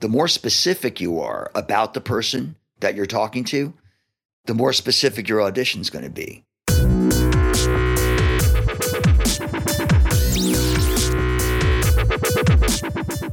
[0.00, 3.74] the more specific you are about the person that you're talking to,
[4.44, 6.44] the more specific your audition is going to be.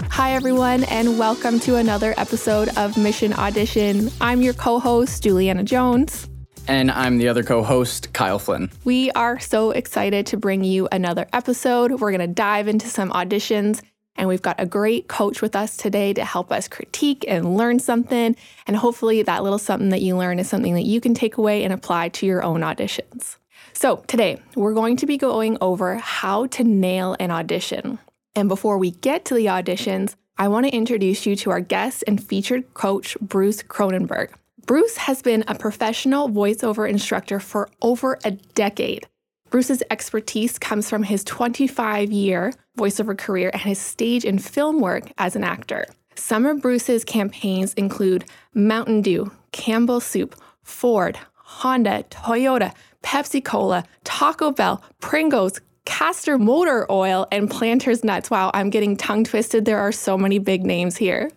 [0.09, 4.09] Hi, everyone, and welcome to another episode of Mission Audition.
[4.19, 6.27] I'm your co host, Juliana Jones.
[6.67, 8.71] And I'm the other co host, Kyle Flynn.
[8.85, 12.01] We are so excited to bring you another episode.
[12.01, 13.81] We're going to dive into some auditions,
[14.15, 17.79] and we've got a great coach with us today to help us critique and learn
[17.79, 18.35] something.
[18.67, 21.63] And hopefully, that little something that you learn is something that you can take away
[21.63, 23.37] and apply to your own auditions.
[23.73, 27.99] So, today we're going to be going over how to nail an audition.
[28.35, 32.03] And before we get to the auditions, I want to introduce you to our guest
[32.07, 34.33] and featured coach, Bruce Cronenberg.
[34.65, 39.07] Bruce has been a professional voiceover instructor for over a decade.
[39.55, 45.03] Bruce's expertise comes from his 25 year voiceover career and his stage and film work
[45.17, 45.85] as an actor.
[46.15, 54.51] Some of Bruce's campaigns include Mountain Dew, Campbell Soup, Ford, Honda, Toyota, Pepsi Cola, Taco
[54.51, 58.29] Bell, Pringles, Castrol motor oil, and planter's nuts.
[58.29, 59.63] Wow, I'm getting tongue twisted.
[59.63, 61.31] There are so many big names here.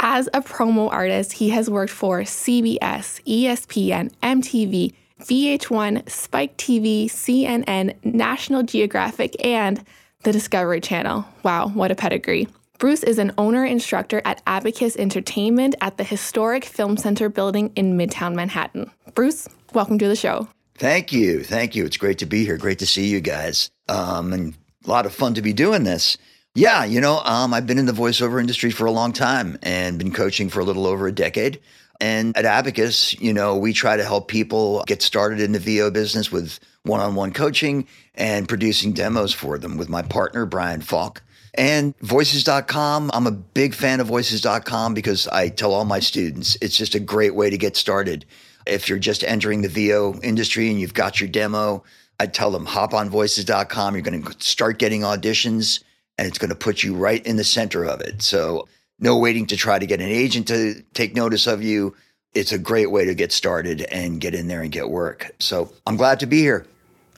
[0.00, 4.94] As a promo artist, he has worked for CBS, ESPN, MTV,
[5.24, 9.84] VH1, Spike TV, CNN, National Geographic, and
[10.22, 11.24] the Discovery Channel.
[11.42, 12.48] Wow, what a pedigree.
[12.78, 17.96] Bruce is an owner instructor at Abacus Entertainment at the historic Film Center building in
[17.96, 18.90] Midtown Manhattan.
[19.14, 20.48] Bruce, welcome to the show.
[20.74, 21.44] Thank you.
[21.44, 21.84] Thank you.
[21.84, 22.56] It's great to be here.
[22.56, 23.70] Great to see you guys.
[23.88, 26.18] Um, and a lot of fun to be doing this.
[26.54, 29.98] Yeah, you know, um, I've been in the voiceover industry for a long time and
[29.98, 31.60] been coaching for a little over a decade.
[32.02, 35.88] And at Abacus, you know, we try to help people get started in the VO
[35.92, 37.86] business with one on one coaching
[38.16, 41.22] and producing demos for them with my partner, Brian Falk.
[41.54, 46.76] And voices.com, I'm a big fan of voices.com because I tell all my students it's
[46.76, 48.24] just a great way to get started.
[48.66, 51.84] If you're just entering the VO industry and you've got your demo,
[52.18, 53.94] I tell them hop on voices.com.
[53.94, 55.84] You're going to start getting auditions
[56.18, 58.22] and it's going to put you right in the center of it.
[58.22, 58.66] So,
[59.02, 61.94] no waiting to try to get an agent to take notice of you.
[62.34, 65.32] It's a great way to get started and get in there and get work.
[65.38, 66.64] So, I'm glad to be here.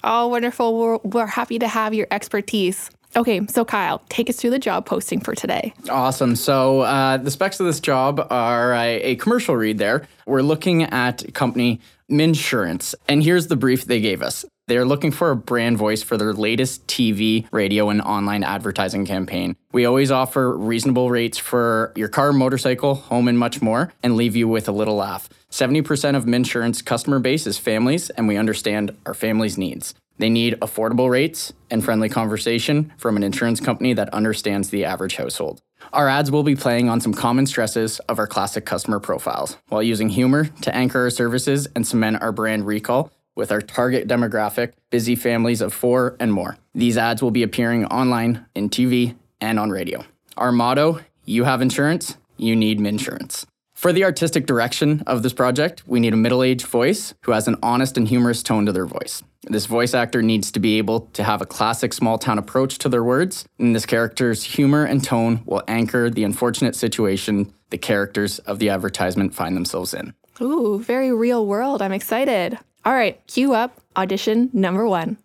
[0.02, 0.76] Oh, wonderful.
[0.76, 2.90] We're, we're happy to have your expertise.
[3.16, 5.72] Okay, so Kyle, take us through the job posting for today.
[5.88, 6.34] Awesome.
[6.34, 10.08] So, uh, the specs of this job are a, a commercial read there.
[10.26, 11.80] We're looking at company
[12.10, 14.44] Minsurance, and here's the brief they gave us.
[14.66, 19.56] They're looking for a brand voice for their latest TV, radio, and online advertising campaign.
[19.72, 24.34] We always offer reasonable rates for your car, motorcycle, home, and much more, and leave
[24.34, 25.28] you with a little laugh.
[25.50, 29.94] 70% of Minsurance customer base is families, and we understand our families' needs.
[30.16, 35.16] They need affordable rates and friendly conversation from an insurance company that understands the average
[35.16, 35.60] household.
[35.92, 39.82] Our ads will be playing on some common stresses of our classic customer profiles while
[39.82, 44.72] using humor to anchor our services and cement our brand recall with our target demographic,
[44.90, 46.56] busy families of four and more.
[46.74, 50.04] These ads will be appearing online, in TV, and on radio.
[50.36, 53.46] Our motto you have insurance, you need Minsurance.
[53.72, 57.48] For the artistic direction of this project, we need a middle aged voice who has
[57.48, 59.22] an honest and humorous tone to their voice.
[59.44, 62.88] This voice actor needs to be able to have a classic small town approach to
[62.88, 68.38] their words, and this character's humor and tone will anchor the unfortunate situation the characters
[68.40, 70.14] of the advertisement find themselves in.
[70.40, 71.82] Ooh, very real world.
[71.82, 72.58] I'm excited.
[72.84, 75.16] All right, cue up audition number one.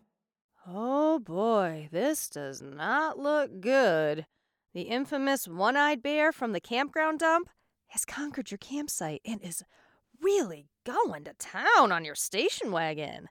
[0.66, 4.26] Oh boy, this does not look good.
[4.74, 7.50] The infamous one eyed bear from the campground dump
[7.88, 9.64] has conquered your campsite and is
[10.22, 13.28] really going to town on your station wagon.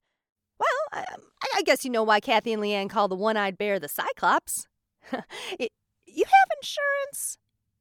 [0.59, 1.22] Well, I, um,
[1.56, 4.66] I guess you know why Kathy and Leanne call the one eyed bear the Cyclops.
[5.59, 5.72] it,
[6.05, 7.39] you have insurance?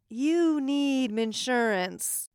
[0.08, 2.30] You need insurance.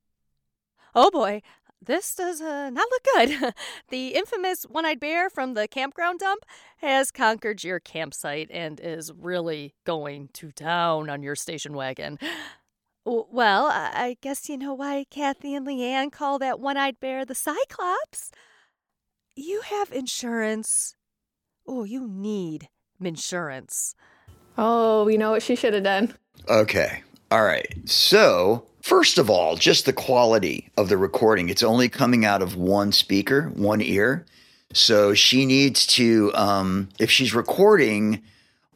[0.95, 1.41] Oh boy,
[1.85, 3.55] this does uh, not look good.
[3.89, 6.45] the infamous one eyed bear from the campground dump
[6.79, 12.19] has conquered your campsite and is really going to town on your station wagon.
[13.05, 17.35] Well, I guess you know why Kathy and Leanne call that one eyed bear the
[17.35, 18.31] Cyclops.
[19.35, 20.95] You have insurance.
[21.67, 22.69] Oh, you need
[23.01, 23.97] insurance.
[24.57, 26.15] Oh, you know what she should have done.
[26.49, 27.03] Okay.
[27.33, 27.75] All right.
[27.87, 31.49] So, first of all, just the quality of the recording.
[31.49, 34.27] It's only coming out of one speaker, one ear.
[34.75, 38.23] So she needs to, um, if she's recording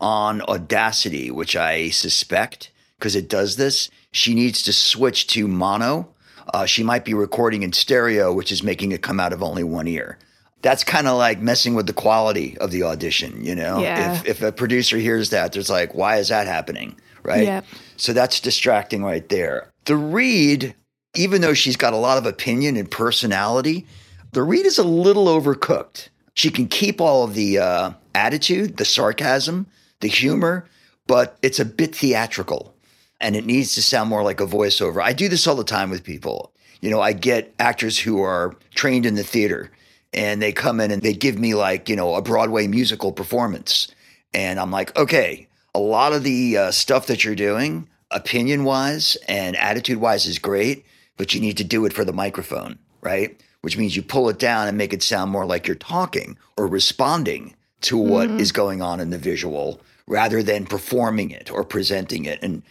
[0.00, 6.08] on Audacity, which I suspect because it does this, she needs to switch to mono.
[6.53, 9.64] Uh, she might be recording in stereo, which is making it come out of only
[9.64, 10.19] one ear.
[10.62, 13.81] That's kind of like messing with the quality of the audition, you know?
[13.81, 14.14] Yeah.
[14.14, 16.99] If, if a producer hears that, there's like, why is that happening?
[17.23, 17.44] Right.
[17.44, 17.61] Yeah.
[17.97, 19.73] So that's distracting right there.
[19.87, 20.75] The read,
[21.15, 23.87] even though she's got a lot of opinion and personality,
[24.33, 26.09] the read is a little overcooked.
[26.35, 29.67] She can keep all of the uh, attitude, the sarcasm,
[30.00, 30.69] the humor,
[31.06, 32.75] but it's a bit theatrical
[33.21, 35.03] and it needs to sound more like a voiceover.
[35.03, 36.53] I do this all the time with people.
[36.81, 39.71] You know, I get actors who are trained in the theater
[40.12, 43.89] and they come in and they give me like, you know, a Broadway musical performance.
[44.35, 49.17] And I'm like, okay, a lot of the uh, stuff that you're doing, opinion wise
[49.29, 50.85] and attitude wise, is great,
[51.17, 53.41] but you need to do it for the microphone, right?
[53.62, 56.67] Which means you pull it down and make it sound more like you're talking or
[56.67, 58.41] responding to what mm-hmm.
[58.41, 62.38] is going on in the visual rather than performing it or presenting it.
[62.43, 62.62] And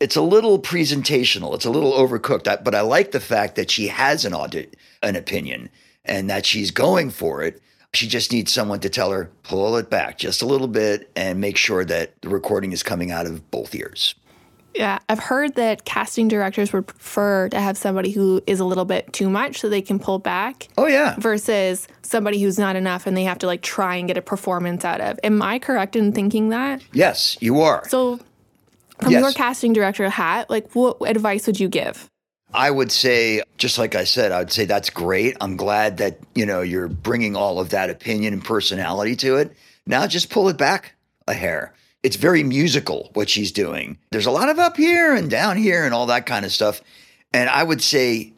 [0.00, 1.54] it's a little presentational.
[1.54, 2.64] It's a little overcooked.
[2.64, 5.70] But I like the fact that she has an audit, an opinion,
[6.04, 7.60] and that she's going for it.
[7.92, 11.40] She just needs someone to tell her pull it back just a little bit and
[11.40, 14.16] make sure that the recording is coming out of both ears.
[14.74, 18.84] Yeah, I've heard that casting directors would prefer to have somebody who is a little
[18.84, 23.06] bit too much so they can pull back Oh yeah, versus somebody who's not enough
[23.06, 25.20] and they have to like try and get a performance out of.
[25.22, 26.82] Am I correct in thinking that?
[26.92, 27.88] yes, you are.
[27.88, 28.18] So,
[29.00, 29.20] from Yes.
[29.22, 32.08] your casting director hat, like what advice would you give?
[32.52, 35.36] I would say, just like I said, I would say that's great.
[35.40, 39.52] I'm glad that you know you're bringing all of that opinion and personality to it.
[39.86, 40.94] Now just pull it back
[41.28, 41.74] a hair.
[42.04, 43.96] It's very musical what she's doing.
[44.10, 46.82] There's a lot of up here and down here and all that kind of stuff.
[47.32, 48.34] And I would say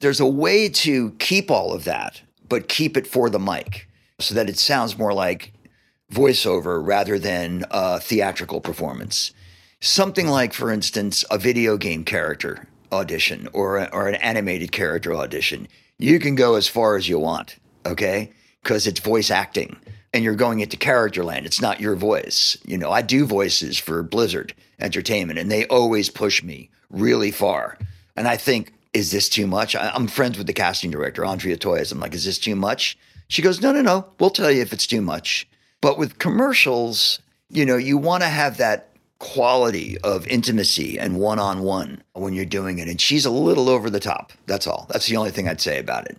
[0.00, 4.34] there's a way to keep all of that, but keep it for the mic so
[4.34, 5.54] that it sounds more like
[6.12, 9.32] voiceover rather than a theatrical performance.
[9.80, 15.68] Something like, for instance, a video game character audition or, or an animated character audition.
[15.98, 18.30] You can go as far as you want, okay?
[18.62, 19.78] Because it's voice acting
[20.16, 21.44] and you're going into character land.
[21.44, 22.56] It's not your voice.
[22.64, 27.76] You know, I do voices for Blizzard Entertainment and they always push me really far.
[28.16, 29.76] And I think, is this too much?
[29.76, 31.92] I, I'm friends with the casting director, Andrea Toyias.
[31.92, 32.96] I'm like, is this too much?
[33.28, 34.06] She goes, no, no, no.
[34.18, 35.46] We'll tell you if it's too much.
[35.82, 37.20] But with commercials,
[37.50, 42.32] you know, you want to have that quality of intimacy and one on one when
[42.32, 42.88] you're doing it.
[42.88, 44.32] And she's a little over the top.
[44.46, 44.86] That's all.
[44.88, 46.16] That's the only thing I'd say about it.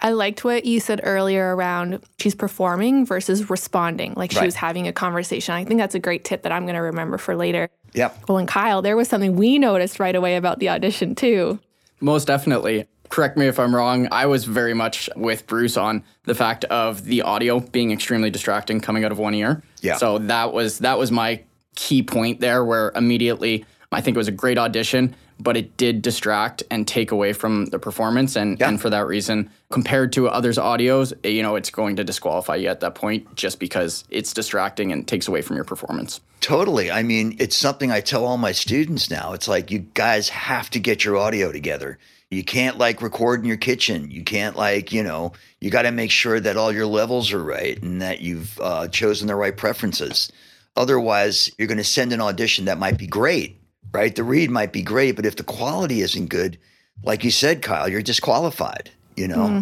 [0.00, 4.46] I liked what you said earlier around she's performing versus responding, like she Right.
[4.46, 5.54] was having a conversation.
[5.54, 7.68] I think that's a great tip that I'm going to remember for later.
[7.94, 8.28] Yep.
[8.28, 11.58] Well, and Kyle, there was something we noticed right away about the audition too.
[12.00, 12.86] Most definitely.
[13.08, 14.06] Correct me if I'm wrong.
[14.12, 18.80] I was very much with Bruce on the fact of the audio being extremely distracting
[18.80, 19.62] coming out of one ear.
[19.80, 19.96] Yeah.
[19.96, 21.42] So that was that was my
[21.74, 26.02] key point there where immediately I think it was a great audition, but it did
[26.02, 28.68] distract and take away from the performance and Yeah.
[28.68, 32.56] and for that reason compared to others audios, eh, you know, it's going to disqualify
[32.56, 36.20] you at that point just because it's distracting and takes away from your performance.
[36.40, 36.90] Totally.
[36.90, 39.32] I mean, it's something I tell all my students now.
[39.32, 41.98] It's like you guys have to get your audio together.
[42.30, 44.10] You can't like record in your kitchen.
[44.10, 47.42] You can't like, you know, you got to make sure that all your levels are
[47.42, 50.30] right and that you've uh, chosen the right preferences.
[50.76, 53.60] Otherwise, you're going to send an audition that might be great,
[53.92, 54.14] right?
[54.14, 56.58] The read might be great, but if the quality isn't good,
[57.02, 59.46] like you said, Kyle, you're disqualified, you know?
[59.46, 59.60] Hmm.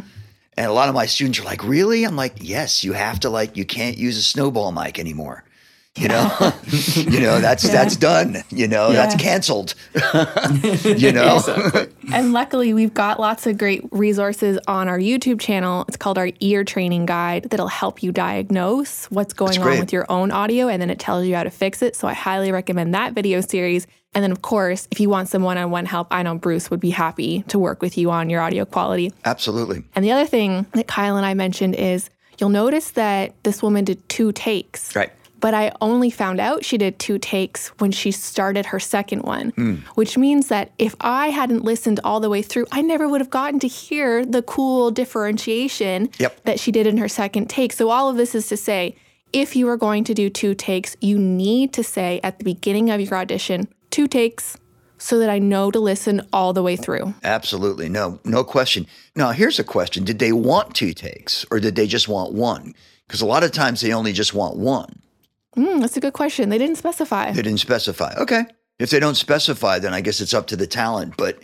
[0.56, 2.05] And a lot of my students are like, really?
[2.05, 5.44] I'm like, yes, you have to like, you can't use a snowball mic anymore.
[5.96, 6.52] You know,
[6.94, 9.75] you know, that's, that's done, you know, that's canceled,
[10.84, 11.40] you know?
[12.12, 15.87] And luckily, we've got lots of great resources on our YouTube channel.
[15.88, 20.04] It's called our ear training guide that'll help you diagnose what's going on with your
[20.11, 21.97] own audio and then it tells you how to fix it.
[21.97, 23.87] So I highly recommend that video series.
[24.16, 26.70] And then, of course, if you want some one on one help, I know Bruce
[26.70, 29.12] would be happy to work with you on your audio quality.
[29.26, 29.85] Absolutely.
[29.94, 32.08] And the other thing that Kyle and I mentioned is
[32.38, 34.96] you'll notice that this woman did two takes.
[34.96, 35.12] Right.
[35.38, 39.50] But I only found out she did two takes when she started her second one,
[39.50, 39.75] Hmm.
[39.96, 43.28] which means that if I hadn't listened all the way through, I never would have
[43.28, 46.44] gotten to hear the cool differentiation Yep.
[46.44, 47.75] that she did in her second take.
[47.75, 48.96] So, all of this is to say,
[49.32, 52.90] if you are going to do two takes, you need to say at the beginning
[52.90, 54.59] of your audition, two takes,
[54.99, 57.15] so that I know to listen all the way through.
[57.25, 57.88] Absolutely.
[57.88, 58.87] No, no question.
[59.15, 62.75] Now, here's a question Did they want two takes or did they just want one?
[63.07, 65.00] Because a lot of times they only just want one.
[65.55, 66.50] Hmm, that's a good question.
[66.50, 67.33] They didn't specify.
[67.33, 68.15] They didn't specify.
[68.19, 68.45] Okay.
[68.79, 71.15] If they don't specify, then I guess it's up to the talent.
[71.17, 71.38] But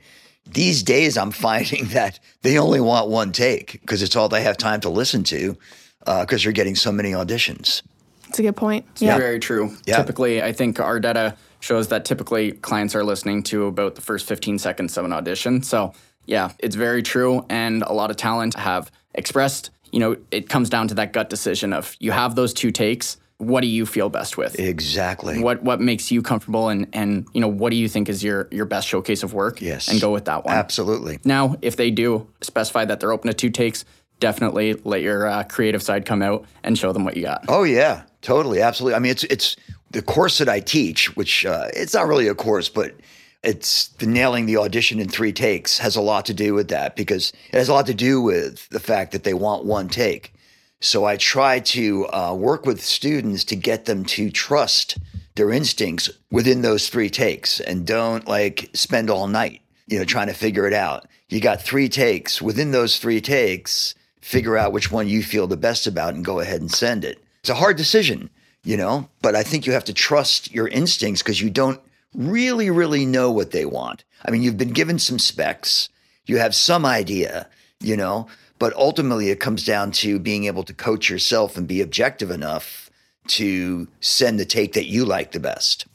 [0.45, 4.59] these days, I'm finding that they only want one take because it's all they have
[4.59, 5.57] time to listen to
[6.05, 7.81] because they're getting so many auditions.
[8.25, 8.85] That's a good point.
[8.99, 9.13] Yeah.
[9.13, 9.19] Yeah.
[9.19, 9.75] Very true.
[9.87, 9.97] Yeah.
[9.97, 14.27] Typically, I think our data shows that typically clients are listening to about the first
[14.27, 15.63] 15 seconds of an audition.
[15.63, 15.93] So,
[16.27, 17.47] yeah, it's very true.
[17.49, 21.31] And a lot of talent have expressed, you know, it comes down to that gut
[21.31, 23.17] decision of you have those two takes.
[23.39, 24.59] what do you feel best with?
[24.59, 25.41] Exactly.
[25.43, 28.47] What what makes you comfortable and and you know what do you think is your
[28.53, 29.61] your best showcase of work?
[29.61, 29.89] Yes.
[29.89, 30.55] And go with that one.
[30.55, 31.19] Absolutely.
[31.25, 33.85] Now, if they do specify that they're open to two takes,
[34.21, 37.45] definitely let your uh, creative side come out and show them what you got.
[37.49, 38.95] Oh yeah, totally, absolutely.
[38.95, 39.57] I mean, it's it's
[39.93, 42.95] the course that I teach, which uh, it's not really a course, but
[43.43, 46.97] it's the nailing the audition in three takes has a lot to do with that
[46.97, 50.33] because it has a lot to do with the fact that they want one take.
[50.81, 54.99] So I try to uh, work with students to get them to trust
[55.35, 60.27] their instincts within those three takes and don't like spend all night, you know, trying
[60.27, 61.07] to figure it out.
[61.29, 62.43] You got three takes.
[62.43, 66.41] Within those three takes, figure out which one you feel the best about and go
[66.41, 67.23] ahead and send it.
[67.41, 68.31] It's a hard decision,
[68.65, 71.81] you know, but I think you have to trust your instincts because you don't
[72.15, 74.05] really, really know what they want.
[74.25, 75.89] I mean, you've been given some specs,
[76.27, 77.49] you have some idea,
[77.81, 78.29] you know,
[78.59, 82.91] but ultimately it comes down to being able to coach yourself and be objective enough
[83.27, 85.87] to send the take that you like the best.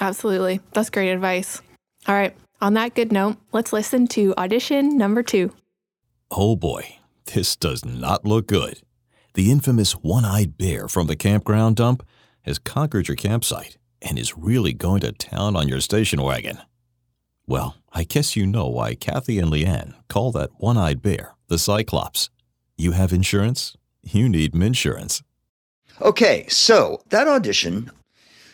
[0.00, 0.60] Absolutely.
[0.72, 1.60] That's great advice.
[2.06, 2.34] All right.
[2.60, 5.52] On that good note, let's listen to audition number two.
[6.30, 6.96] Oh boy,
[7.26, 8.80] this does not look good.
[9.36, 12.02] The infamous one eyed bear from the campground dump
[12.46, 16.56] has conquered your campsite and is really going to town on your station wagon.
[17.46, 21.58] Well, I guess you know why Kathy and Leanne call that one eyed bear the
[21.58, 22.30] Cyclops.
[22.78, 23.76] You have insurance?
[24.02, 25.22] You need Minsurance.
[26.00, 27.90] Okay, so that audition,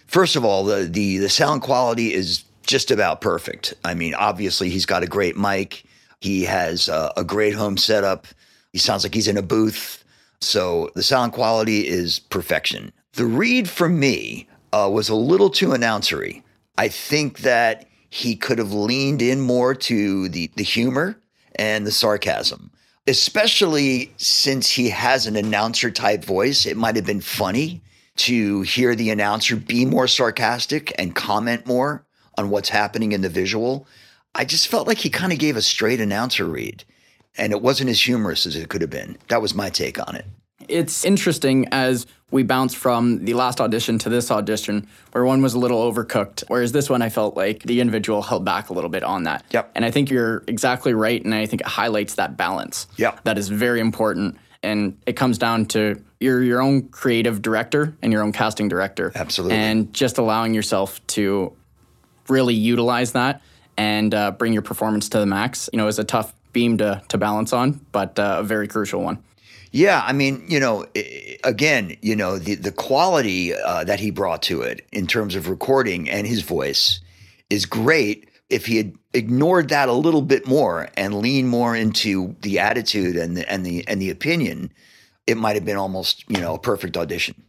[0.09, 3.73] first of all, the, the the sound quality is just about perfect.
[3.85, 5.85] I mean, obviously he's got a great mic.
[6.21, 8.27] He has a, a great home setup.
[8.73, 10.02] He sounds like he's in a booth.
[10.43, 12.93] So the sound quality is perfection.
[13.13, 16.43] The read for me uh, was a little too announcery.
[16.79, 21.19] I think that he could have leaned in more to the, the humor
[21.55, 22.71] and the sarcasm,
[23.07, 26.67] especially since he has an announcer type voice.
[26.67, 27.83] It might have been funny
[28.17, 32.05] to hear the announcer be more sarcastic and comment more
[32.37, 33.87] on what's happening in the visual.
[34.35, 36.85] I just felt like he kind of gave a straight announcer read,
[37.37, 39.17] and it wasn't as humorous as it could have been.
[39.29, 40.27] That was my take on it.
[40.69, 45.55] It's interesting as we bounce from the last audition to this audition, where one was
[45.55, 48.89] a little overcooked, whereas this one I felt like the individual held back a little
[48.89, 49.45] bit on that.
[49.51, 49.73] Yep.
[49.75, 52.87] And I think you're exactly right, and I think it highlights that balance.
[52.97, 53.25] Yep.
[53.25, 58.12] That is very important, and it comes down to you're your own creative director and
[58.12, 59.12] your own casting director.
[59.15, 59.57] Absolutely.
[59.57, 61.53] And just allowing yourself to
[62.29, 63.43] really utilize that
[63.77, 65.69] and uh, bring your performance to the max.
[65.73, 69.03] You know, is a tough beam to to balance on, but uh, a very crucial
[69.03, 69.23] one.
[69.73, 70.87] Yeah, I mean, you know,
[71.45, 75.49] again, you know, the the quality uh, that he brought to it in terms of
[75.49, 77.01] recording and his voice
[77.49, 78.29] is great.
[78.51, 83.17] If he had ignored that a little bit more and leaned more into the attitude
[83.17, 84.71] and the and the and the opinion,
[85.27, 87.43] it might have been almost, you know, a perfect audition.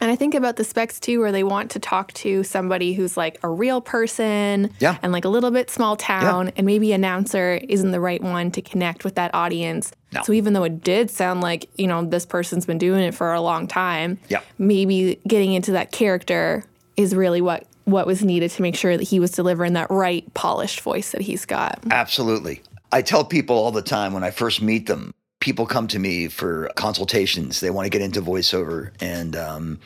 [0.00, 3.16] And I think about the specs too, where they want to talk to somebody who's
[3.16, 4.96] like a real person Yeah.
[5.02, 8.62] and like a little bit small town, and maybe announcer isn't the right one to
[8.62, 9.92] connect with that audience.
[10.12, 10.22] No.
[10.22, 13.32] So even though it did sound like, you know, this person's been doing it for
[13.34, 14.40] a long time, Yeah.
[14.58, 16.64] maybe getting into that character
[16.96, 20.32] is really what what was needed to make sure that he was delivering that right
[20.34, 21.80] polished voice that he's got.
[21.90, 22.62] Absolutely.
[22.92, 26.28] I tell people all the time when I first meet them, people come to me
[26.28, 27.60] for consultations.
[27.60, 28.90] They want to get into voiceover.
[29.00, 29.80] And um,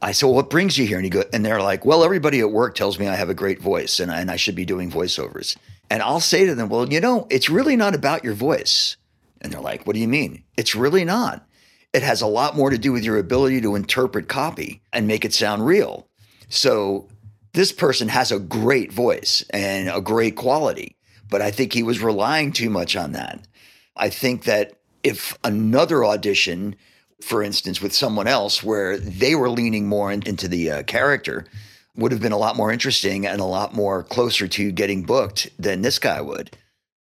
[0.00, 0.96] I say, well, what brings you here?
[0.96, 3.34] And, he go, and they're like, well, everybody at work tells me I have a
[3.34, 5.56] great voice and I, and I should be doing voiceovers.
[5.90, 8.96] And I'll say to them, well, you know, it's really not about your voice.
[9.40, 10.42] And they're like, what do you mean?
[10.56, 11.46] It's really not.
[11.92, 15.24] It has a lot more to do with your ability to interpret copy and make
[15.24, 16.06] it sound real.
[16.48, 17.08] So
[17.52, 20.96] this person has a great voice and a great quality,
[21.30, 23.46] but I think he was relying too much on that.
[23.96, 24.77] I think that
[25.08, 26.76] if another audition,
[27.20, 31.46] for instance, with someone else where they were leaning more in- into the uh, character,
[31.96, 35.50] would have been a lot more interesting and a lot more closer to getting booked
[35.58, 36.56] than this guy would,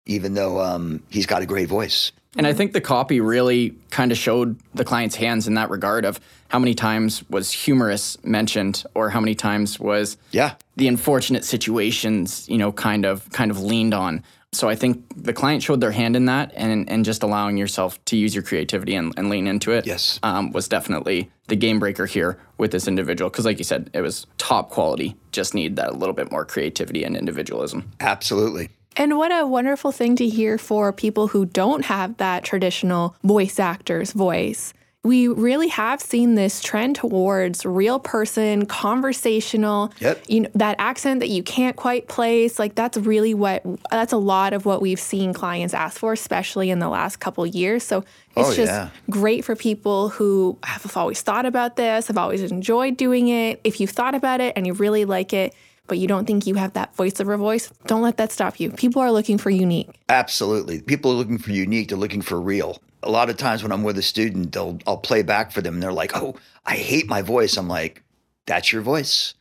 [0.05, 2.11] even though um, he's got a great voice.
[2.37, 6.05] And I think the copy really kind of showed the client's hands in that regard
[6.05, 6.19] of
[6.49, 10.55] how many times was humorous mentioned or how many times was Yeah.
[10.77, 14.23] The unfortunate situations, you know, kind of kind of leaned on.
[14.51, 18.03] So I think the client showed their hand in that and and just allowing yourself
[18.05, 20.19] to use your creativity and, and lean into it Yes.
[20.23, 23.29] um, was definitely the game breaker here with this individual.
[23.29, 25.15] Because like you said, it was top quality.
[25.31, 27.91] Just need that a little bit more creativity and individualism.
[27.99, 28.69] Absolutely.
[28.97, 33.59] And what a wonderful thing to hear for people who don't have that traditional voice
[33.59, 34.73] actor's voice.
[35.05, 39.93] We really have seen this trend towards real person, conversational.
[39.99, 40.23] Yep.
[40.27, 42.57] You know, that accent that you can't quite place.
[42.57, 46.71] Like that's really what that's a lot of what we've seen clients ask for, especially
[46.71, 47.83] in the last couple years.
[47.83, 47.99] So
[48.35, 48.89] it's Oh, just yeah.
[49.09, 53.61] great for people who have always thought about this, have always enjoyed doing it.
[53.63, 55.53] If you've thought about it and you really like it,
[55.87, 58.71] but you don't think you have that voiceover voice, don't let that stop you.
[58.71, 59.89] People are looking for unique.
[60.09, 60.81] Absolutely.
[60.81, 62.81] People are looking for unique, they're looking for real.
[63.05, 65.75] A lot of times when I'm with a student, they'll I'll play back for them
[65.75, 66.35] and they're like, "Oh,
[66.65, 68.03] I hate my voice." I'm like,
[68.45, 69.33] "That's your voice."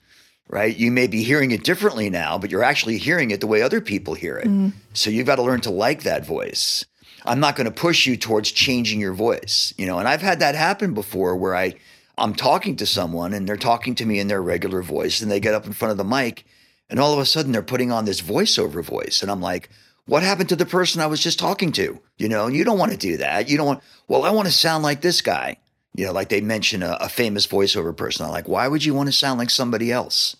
[0.48, 0.76] Right?
[0.76, 3.80] You may be hearing it differently now, but you're actually hearing it the way other
[3.80, 4.46] people hear it.
[4.46, 4.72] Mm.
[4.92, 6.84] So you've got to learn to like that voice.
[7.24, 9.98] I'm not going to push you towards changing your voice, you know.
[9.98, 11.74] And I've had that happen before where I
[12.16, 15.40] I'm talking to someone and they're talking to me in their regular voice and they
[15.40, 16.44] get up in front of the mic
[16.88, 19.68] and all of a sudden they're putting on this voiceover voice and I'm like,
[20.06, 22.00] what happened to the person I was just talking to?
[22.18, 23.48] You know, you don't want to do that.
[23.48, 25.56] You don't want, well, I want to sound like this guy.
[25.94, 28.26] You know, like they mention a, a famous voiceover person.
[28.26, 30.36] I'm like, why would you want to sound like somebody else?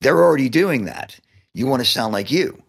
[0.00, 1.18] They're already doing that.
[1.54, 2.62] You want to sound like you.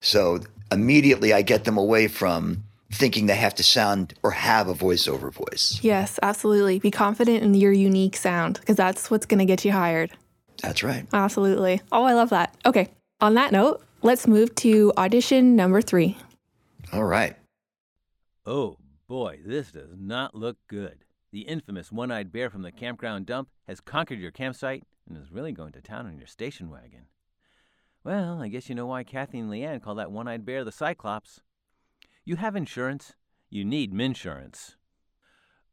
[0.00, 0.40] So
[0.70, 5.32] immediately I get them away from thinking they have to sound or have a voiceover
[5.32, 5.78] voice.
[5.82, 6.78] Yes, absolutely.
[6.78, 10.10] Be confident in your unique sound because that's what's going to get you hired.
[10.62, 11.06] That's right.
[11.12, 11.80] Absolutely.
[11.92, 12.54] Oh, I love that.
[12.66, 12.88] Okay.
[13.20, 16.16] On that note, let's move to audition number three.
[16.92, 17.36] All right.
[18.46, 18.76] Oh
[19.08, 21.04] boy, this does not look good.
[21.30, 25.30] The infamous one eyed bear from the campground dump has conquered your campsite and is
[25.30, 27.06] really going to town on your station wagon.
[28.04, 30.72] Well, I guess you know why Kathy and Leanne call that one eyed bear the
[30.72, 31.40] Cyclops.
[32.24, 33.14] You have insurance.
[33.50, 34.76] You need Minsurance.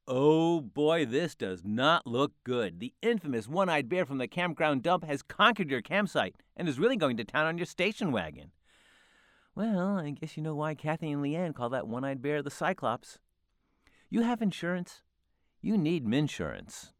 [0.07, 2.79] Oh boy, this does not look good.
[2.79, 6.77] The infamous one eyed bear from the campground dump has conquered your campsite and is
[6.77, 8.51] really going to town on your station wagon.
[9.55, 12.51] Well, I guess you know why Kathy and Leanne call that one eyed bear the
[12.51, 13.17] Cyclops.
[14.09, 15.01] You have insurance.
[15.59, 16.91] You need Minsurance.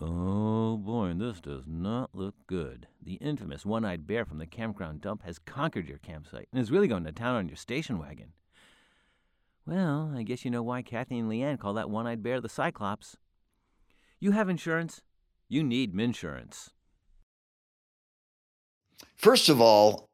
[0.00, 2.86] Oh boy, this does not look good.
[3.02, 6.70] The infamous one eyed bear from the campground dump has conquered your campsite and is
[6.70, 8.34] really going to town on your station wagon.
[9.66, 12.48] Well, I guess you know why Kathy and Leanne call that one eyed bear the
[12.48, 13.16] Cyclops.
[14.20, 15.02] You have insurance.
[15.48, 16.70] You need Minsurance.
[19.16, 20.08] First of all,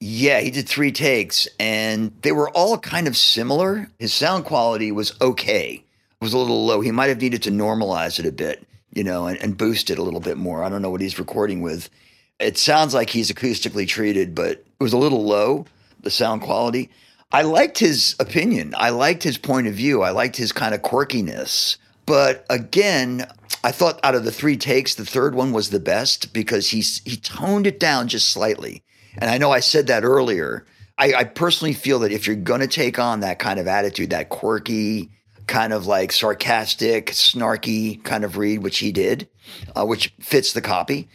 [0.00, 3.90] yeah, he did three takes and they were all kind of similar.
[3.98, 5.82] His sound quality was okay.
[5.82, 6.80] It was a little low.
[6.80, 9.98] He might have needed to normalize it a bit, you know, and, and boost it
[9.98, 10.62] a little bit more.
[10.62, 11.90] I don't know what he's recording with.
[12.38, 15.66] It sounds like he's acoustically treated, but it was a little low,
[16.00, 16.90] the sound quality.
[17.34, 18.74] I liked his opinion.
[18.76, 20.02] I liked his point of view.
[20.02, 21.78] I liked his kind of quirkiness.
[22.06, 23.26] But again,
[23.64, 27.02] I thought out of the three takes, the third one was the best because he's
[27.04, 28.84] he toned it down just slightly.
[29.18, 30.64] And I know I said that earlier.
[30.96, 34.10] I, I personally feel that if you're going to take on that kind of attitude,
[34.10, 35.10] that quirky,
[35.48, 39.28] kind of like sarcastic, snarky kind of read, which he did,
[39.74, 41.08] uh, which fits the copy,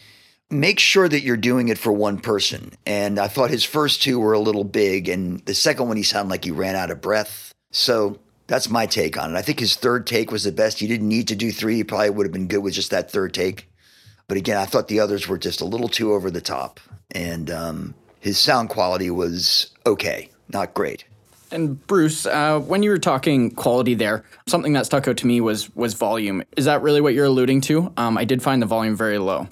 [0.50, 2.74] make sure that you're doing it for one person.
[2.86, 6.04] And I thought his first two were a little big, and the second one, he
[6.04, 7.54] sounded like he ran out of breath.
[7.72, 9.38] So that's my take on it.
[9.38, 10.80] I think his third take was the best.
[10.80, 11.76] He didn't need to do three.
[11.76, 13.70] He probably would have been good with just that third take.
[14.28, 16.80] But again, I thought the others were just a little too over the top.
[17.12, 21.06] And um, his sound quality was okay, not great.
[21.52, 25.42] And Bruce, uh, when you were talking quality there, something that stuck out to me
[25.42, 26.44] was was volume.
[26.56, 27.92] Is that really what you're alluding to?
[27.98, 29.48] Um, I did find the volume very low.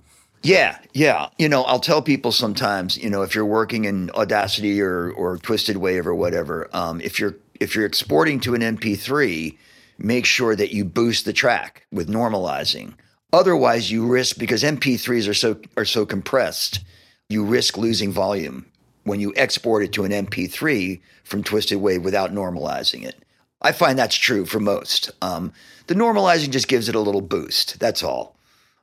[0.47, 1.27] Yeah, yeah.
[1.37, 5.37] You know, I'll tell people sometimes, you know, if you're working in Audacity or or
[5.37, 9.57] Twisted Wave or whatever, um, if you're if you're exporting to an MP3,
[9.97, 12.93] make sure that you boost the track with normalizing.
[13.33, 16.79] Otherwise, you risk because MP3s are so are so compressed,
[17.27, 18.67] you risk losing volume
[19.03, 23.21] when you export it to an MP3 from Twisted Wave without normalizing it.
[23.61, 25.11] I find that's true for most.
[25.21, 25.51] Um,
[25.87, 27.81] the normalizing just gives it a little boost.
[27.81, 28.36] That's all.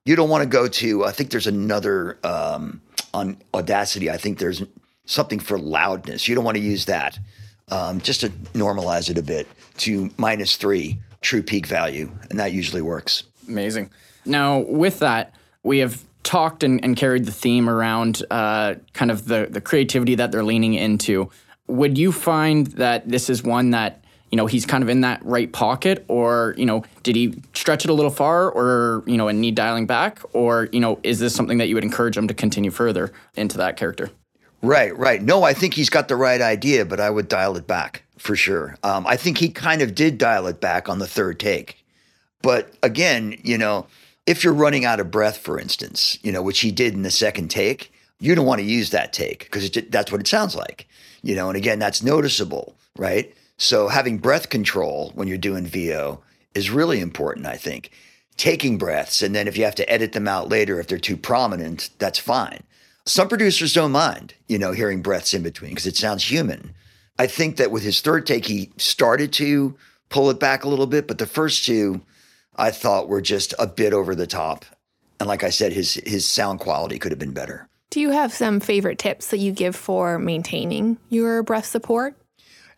[0.05, 1.05] You don't want to go to.
[1.05, 2.83] I think there's another um,
[3.14, 4.11] on Audacity.
[4.11, 4.62] I think there's
[5.07, 6.29] something for loudness.
[6.29, 7.19] You don't want to use that.
[7.69, 12.53] Um, just to normalize it a bit to minus three true peak value, and that
[12.53, 13.23] usually works.
[13.49, 13.90] Amazing.
[14.27, 19.27] Now, with that, we have talked and, and carried the theme around uh, kind of
[19.27, 21.31] the, the creativity that they're leaning into.
[21.67, 24.04] Would you find that this is one that,
[24.35, 27.85] you know, he's kind of in that right pocket, or, you know, did he stretch
[27.85, 30.18] it a little far, or, you know, and need dialing back?
[30.33, 33.57] Or, you know, is this something that you would encourage him to continue further into
[33.59, 34.11] that character?
[34.61, 35.23] Right, right.
[35.23, 38.35] No, I think he's got the right idea, but I would dial it back for
[38.35, 38.77] sure.
[38.83, 41.85] Um, I think he kind of did dial it back on the third take.
[42.42, 43.87] But again, you know,
[44.27, 47.12] if you're running out of breath, for instance, you know, which he did in the
[47.12, 50.88] second take, you don't want to use that take because that's what it sounds like,
[51.23, 51.47] you know.
[51.51, 53.33] And again, that's noticeable, right?
[53.57, 56.23] So having breath control when you're doing VO
[56.55, 57.90] is really important, I think.
[58.37, 61.17] Taking breaths, and then if you have to edit them out later, if they're too
[61.17, 62.64] prominent, that's fine.
[63.07, 66.75] Some producers don't mind, you know, hearing breaths in between because it sounds human.
[67.19, 69.77] I think that with his third take, he started to
[70.09, 72.01] pull it back a little bit, but the first two
[72.57, 74.64] I thought were just a bit over the top.
[75.21, 77.69] And like I said, his his sound quality could have been better.
[77.90, 82.17] Do you have some favorite tips that you give for maintaining your breath support?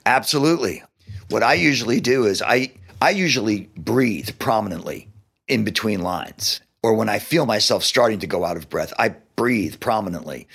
[0.07, 0.83] Absolutely.
[1.29, 5.09] What I usually do is I I usually breathe prominently
[5.49, 6.61] in between lines.
[6.83, 10.47] Or when I feel myself starting to go out of breath, I breathe prominently.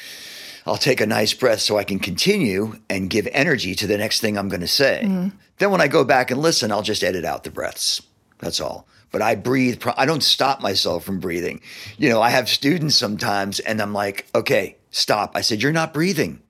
[0.66, 4.22] I'll take a nice breath so I can continue and give energy to the next
[4.22, 5.02] thing I'm going to say.
[5.04, 5.34] Mm.
[5.58, 8.02] Then when I go back and listen, I'll just edit out the breaths.
[8.40, 8.88] That's all.
[9.12, 9.84] But I breathe.
[9.98, 11.62] I don't stop myself from breathing.
[11.98, 15.36] You know, I have students sometimes and I'm like, okay, stop.
[15.36, 16.42] I said, you're not breathing.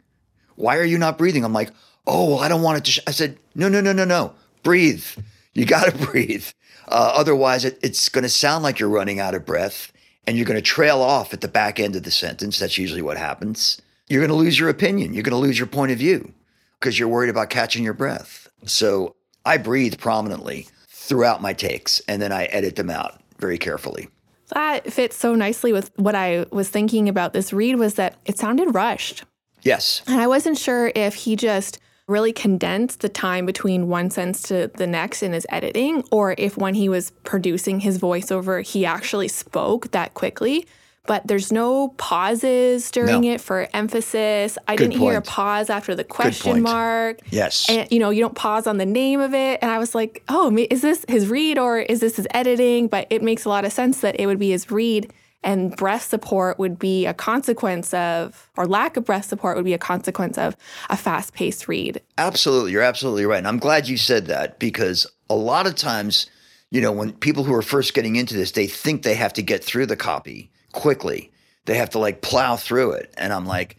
[0.56, 1.44] Why are you not breathing?
[1.44, 1.72] I'm like,
[2.08, 2.92] oh, well, I don't want it to.
[2.92, 3.00] Sh-.
[3.08, 4.34] I said, no, no, no, no, no.
[4.64, 5.06] Breathe.
[5.54, 6.48] You got to breathe.
[6.88, 9.92] Uh, otherwise, it, it's going to sound like you're running out of breath
[10.28, 12.60] and you're going to trail off at the back end of the sentence.
[12.60, 13.82] That's usually what happens.
[14.08, 15.14] You're going to lose your opinion.
[15.14, 16.34] You're going to lose your point of view
[16.80, 18.50] because you're worried about catching your breath.
[18.66, 24.10] So I breathe prominently throughout my takes and then I edit them out very carefully.
[24.54, 28.38] That fits so nicely with what I was thinking about this read was that it
[28.38, 29.24] sounded rushed.
[29.64, 30.02] Yes.
[30.08, 31.80] And I wasn't sure if he just
[32.12, 36.58] really condensed the time between one sentence to the next in his editing, or if
[36.58, 40.68] when he was producing his voiceover, he actually spoke that quickly.
[41.08, 43.32] But there's no pauses during no.
[43.32, 44.58] it for emphasis.
[44.68, 45.12] I Good didn't point.
[45.12, 47.20] hear a pause after the question mark.
[47.32, 47.68] Yes.
[47.68, 49.58] And, you know, you don't pause on the name of it.
[49.64, 52.88] And I was like, oh, is this his read or is this his editing?
[52.88, 55.12] But it makes a lot of sense that it would be his read
[55.44, 59.74] and breast support would be a consequence of, or lack of breast support would be
[59.74, 60.56] a consequence of
[60.90, 62.02] a fast paced read.
[62.18, 62.72] Absolutely.
[62.72, 63.40] You're absolutely right.
[63.40, 66.28] And I'm glad you said that because a lot of times,
[66.70, 69.42] you know, when people who are first getting into this, they think they have to
[69.42, 71.32] get through the copy quickly.
[71.66, 73.14] They have to like plow through it.
[73.18, 73.78] And I'm like,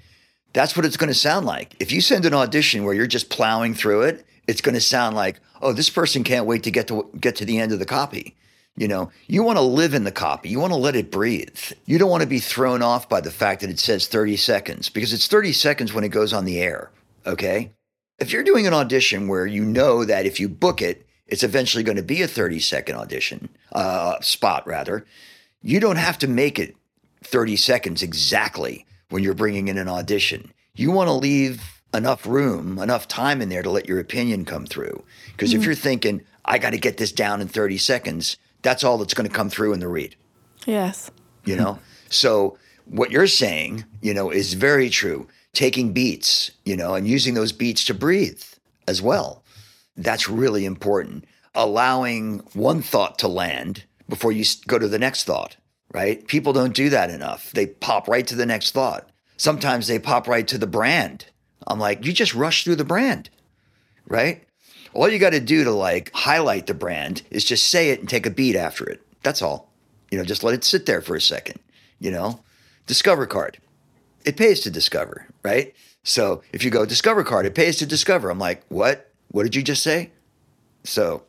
[0.52, 1.76] that's what it's going to sound like.
[1.80, 5.16] If you send an audition where you're just plowing through it, it's going to sound
[5.16, 7.86] like, oh, this person can't wait to get to get to the end of the
[7.86, 8.36] copy.
[8.76, 10.48] You know, you want to live in the copy.
[10.48, 11.60] You want to let it breathe.
[11.84, 14.88] You don't want to be thrown off by the fact that it says 30 seconds
[14.88, 16.90] because it's 30 seconds when it goes on the air.
[17.26, 17.72] Okay.
[18.18, 21.84] If you're doing an audition where you know that if you book it, it's eventually
[21.84, 25.04] going to be a 30 second audition, uh, spot rather,
[25.60, 26.74] you don't have to make it
[27.24, 30.52] 30 seconds exactly when you're bringing in an audition.
[30.74, 34.66] You want to leave enough room, enough time in there to let your opinion come
[34.66, 35.04] through.
[35.32, 35.60] Because mm-hmm.
[35.60, 39.14] if you're thinking, I got to get this down in 30 seconds, that's all that's
[39.14, 40.16] going to come through in the read.
[40.66, 41.10] Yes.
[41.44, 41.78] You know?
[42.08, 45.28] so what you're saying, you know, is very true.
[45.52, 48.42] Taking beats, you know, and using those beats to breathe
[48.88, 49.42] as well.
[49.96, 51.24] That's really important.
[51.54, 55.56] Allowing one thought to land before you go to the next thought,
[55.92, 56.26] right?
[56.26, 57.52] People don't do that enough.
[57.52, 59.10] They pop right to the next thought.
[59.36, 61.26] Sometimes they pop right to the brand.
[61.66, 63.28] I'm like, you just rush through the brand,
[64.06, 64.44] right?
[64.94, 68.08] All you got to do to like highlight the brand is just say it and
[68.08, 69.00] take a beat after it.
[69.22, 69.70] That's all.
[70.10, 71.58] You know, just let it sit there for a second.
[71.98, 72.40] You know,
[72.86, 73.58] Discover card.
[74.24, 75.74] It pays to discover, right?
[76.02, 78.28] So if you go Discover card, it pays to discover.
[78.28, 79.10] I'm like, what?
[79.30, 80.10] What did you just say?
[80.84, 81.22] So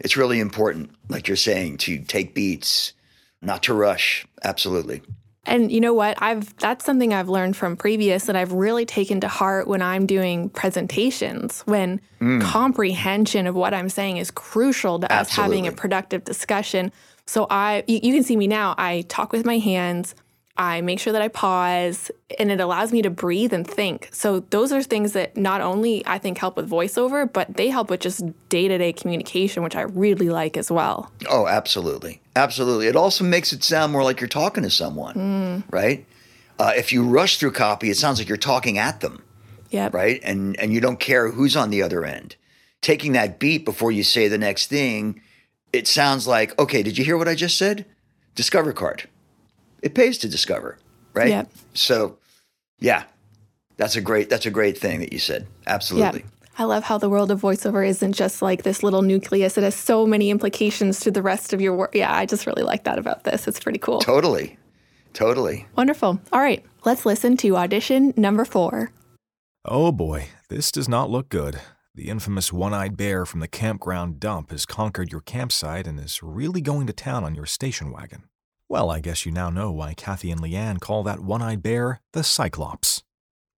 [0.00, 2.94] it's really important, like you're saying, to take beats,
[3.42, 4.26] not to rush.
[4.42, 5.02] Absolutely.
[5.48, 6.20] And you know what?
[6.20, 10.06] I've that's something I've learned from previous that I've really taken to heart when I'm
[10.06, 12.40] doing presentations, when mm.
[12.42, 15.20] comprehension of what I'm saying is crucial to Absolutely.
[15.20, 16.92] us having a productive discussion.
[17.26, 20.14] So I you, you can see me now, I talk with my hands.
[20.58, 24.08] I make sure that I pause and it allows me to breathe and think.
[24.12, 27.90] So, those are things that not only I think help with voiceover, but they help
[27.90, 31.12] with just day to day communication, which I really like as well.
[31.30, 32.20] Oh, absolutely.
[32.38, 32.86] Absolutely.
[32.86, 35.62] It also makes it sound more like you're talking to someone, mm.
[35.72, 36.06] right?
[36.58, 39.22] Uh, if you rush through copy, it sounds like you're talking at them.
[39.70, 39.92] Yep.
[39.92, 40.20] Right.
[40.22, 42.36] And, and you don't care who's on the other end.
[42.80, 45.20] Taking that beat before you say the next thing,
[45.72, 47.84] it sounds like, okay, did you hear what I just said?
[48.34, 49.08] Discover card
[49.82, 50.78] it pays to discover,
[51.14, 51.28] right?
[51.28, 51.44] Yeah.
[51.74, 52.18] So,
[52.80, 53.04] yeah,
[53.76, 55.46] that's a great that's a great thing that you said.
[55.66, 56.20] Absolutely.
[56.20, 56.37] Yeah.
[56.60, 59.56] I love how the world of voiceover isn't just like this little nucleus.
[59.56, 61.94] It has so many implications to the rest of your work.
[61.94, 63.46] Yeah, I just really like that about this.
[63.46, 64.00] It's pretty cool.
[64.00, 64.58] Totally.
[65.12, 65.68] Totally.
[65.76, 66.20] Wonderful.
[66.32, 68.90] All right, let's listen to audition number four.
[69.64, 71.60] Oh boy, this does not look good.
[71.94, 76.24] The infamous one eyed bear from the campground dump has conquered your campsite and is
[76.24, 78.24] really going to town on your station wagon.
[78.68, 82.00] Well, I guess you now know why Kathy and Leanne call that one eyed bear
[82.12, 83.04] the Cyclops.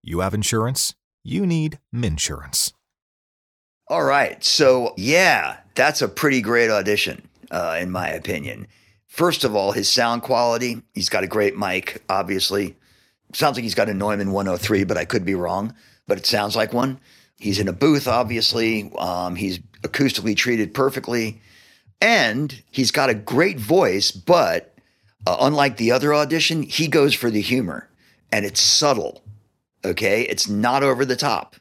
[0.02, 2.72] You have insurance, you need Minsurance.
[3.90, 4.42] All right.
[4.44, 8.68] So, yeah, that's a pretty great audition, uh, in my opinion.
[9.08, 10.80] First of all, his sound quality.
[10.94, 12.76] He's got a great mic, obviously.
[13.32, 15.74] Sounds like he's got a Neumann 103, but I could be wrong.
[16.06, 17.00] But it sounds like one.
[17.36, 18.92] He's in a booth, obviously.
[18.96, 21.40] Um, he's acoustically treated perfectly.
[22.00, 24.72] And he's got a great voice, but
[25.26, 27.88] uh, unlike the other audition, he goes for the humor
[28.30, 29.24] and it's subtle.
[29.84, 30.22] Okay.
[30.22, 31.56] It's not over the top,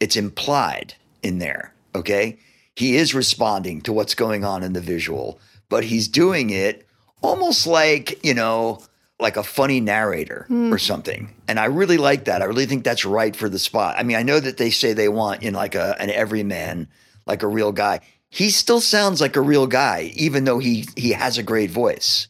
[0.00, 1.74] it's implied in there.
[1.94, 2.38] Okay.
[2.76, 6.86] He is responding to what's going on in the visual, but he's doing it
[7.22, 8.82] almost like, you know,
[9.18, 10.72] like a funny narrator hmm.
[10.72, 11.34] or something.
[11.46, 12.42] And I really like that.
[12.42, 13.96] I really think that's right for the spot.
[13.98, 16.88] I mean, I know that they say they want in like a an everyman,
[17.26, 18.00] like a real guy.
[18.30, 22.28] He still sounds like a real guy, even though he he has a great voice.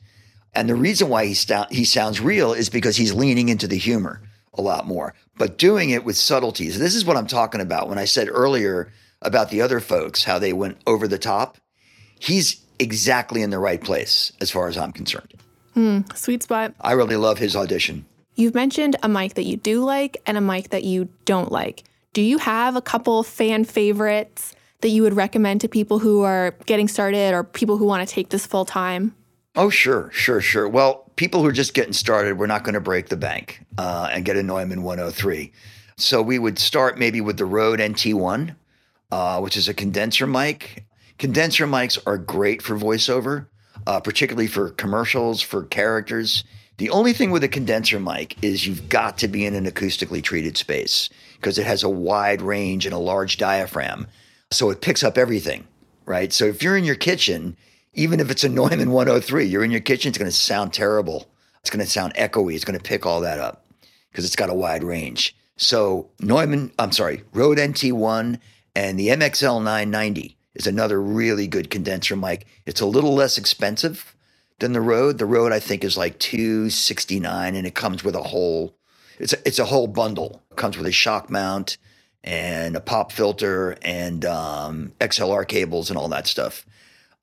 [0.53, 3.79] And the reason why he sta- he sounds real is because he's leaning into the
[3.79, 4.21] humor
[4.55, 6.79] a lot more, but doing it with subtleties.
[6.79, 10.39] This is what I'm talking about when I said earlier about the other folks how
[10.39, 11.57] they went over the top.
[12.19, 15.33] He's exactly in the right place as far as I'm concerned.
[15.73, 16.75] Hmm, sweet spot.
[16.83, 18.05] I really love his audition.
[18.35, 21.85] You've mentioned a mic that you do like and a mic that you don't like.
[22.13, 26.55] Do you have a couple fan favorites that you would recommend to people who are
[26.67, 29.15] getting started or people who want to take this full time?
[29.57, 30.69] Oh, sure, sure, sure.
[30.69, 34.09] Well, people who are just getting started, we're not going to break the bank uh,
[34.11, 35.53] and get a Neumann 103.
[35.99, 38.57] So we would start maybe with the Rode NT1,
[39.13, 40.87] uh, which is a condenser mic.
[41.19, 43.49] Condenser mics are great for voiceover,
[43.87, 46.43] uh, particularly for commercials, for characters.
[46.79, 50.23] The only thing with a condenser mic is you've got to be in an acoustically
[50.23, 54.07] treated space because it has a wide range and a large diaphragm.
[54.53, 55.67] So it picks up everything,
[56.07, 56.33] right?
[56.33, 57.59] So if you're in your kitchen,
[57.95, 61.27] even if it's a Neumann 103, you're in your kitchen, it's going to sound terrible.
[61.61, 62.55] It's going to sound echoey.
[62.55, 63.67] It's going to pick all that up
[64.11, 65.37] because it's got a wide range.
[65.57, 68.39] So Neumann, I'm sorry, Rode NT1
[68.75, 72.47] and the MXL 990 is another really good condenser mic.
[72.65, 74.17] It's a little less expensive
[74.59, 75.19] than the Rode.
[75.19, 78.75] The Rode I think is like 269 and it comes with a whole
[79.19, 80.43] it's a, it's a whole bundle.
[80.51, 81.77] It comes with a shock mount
[82.25, 86.65] and a pop filter and um, XLR cables and all that stuff.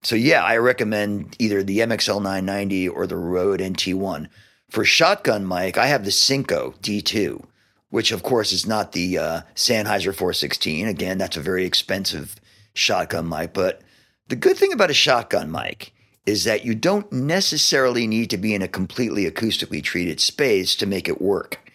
[0.08, 4.30] So yeah, I recommend either the MXL 990 or the Rode NT1.
[4.70, 7.44] For shotgun mic, I have the Synco D2,
[7.90, 10.88] which of course is not the uh, Sennheiser 416.
[10.88, 12.38] Again, that's a very expensive
[12.74, 13.52] shotgun mic.
[13.52, 13.82] But
[14.30, 15.94] the good thing about a shotgun mic
[16.26, 20.86] is that you don't necessarily need to be in a completely acoustically treated space to
[20.86, 21.70] make it work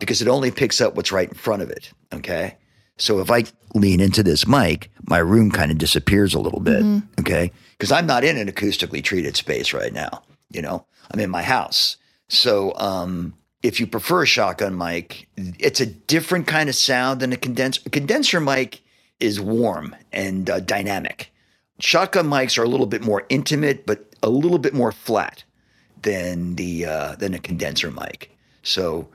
[0.00, 1.92] because it only picks up what's right in front of it.
[2.12, 2.56] Okay.
[2.98, 7.02] So if I lean into this mic, my room kind of disappears a little bit.
[7.20, 7.52] Okay.
[7.72, 10.22] Because I'm not in an acoustically treated space right now.
[10.50, 11.96] You know, I'm in my house.
[12.28, 17.32] So um, if you prefer a shotgun mic, it's a different kind of sound than
[17.32, 17.82] a condenser.
[17.86, 18.80] A condenser mic
[19.20, 21.32] is warm and uh, dynamic.
[21.78, 25.44] Shotgun mics are a little bit more intimate, but a little bit more flat
[26.00, 28.30] than the uh, than a condenser mic.
[28.62, 29.08] So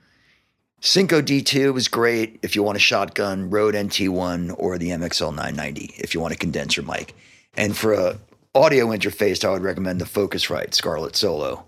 [0.81, 5.93] Synco D2 is great if you want a shotgun, Rode NT1 or the MXL 990
[5.99, 7.13] if you want a condenser mic.
[7.55, 8.19] And for a
[8.55, 11.63] audio interface, I would recommend the Focusrite Scarlett Solo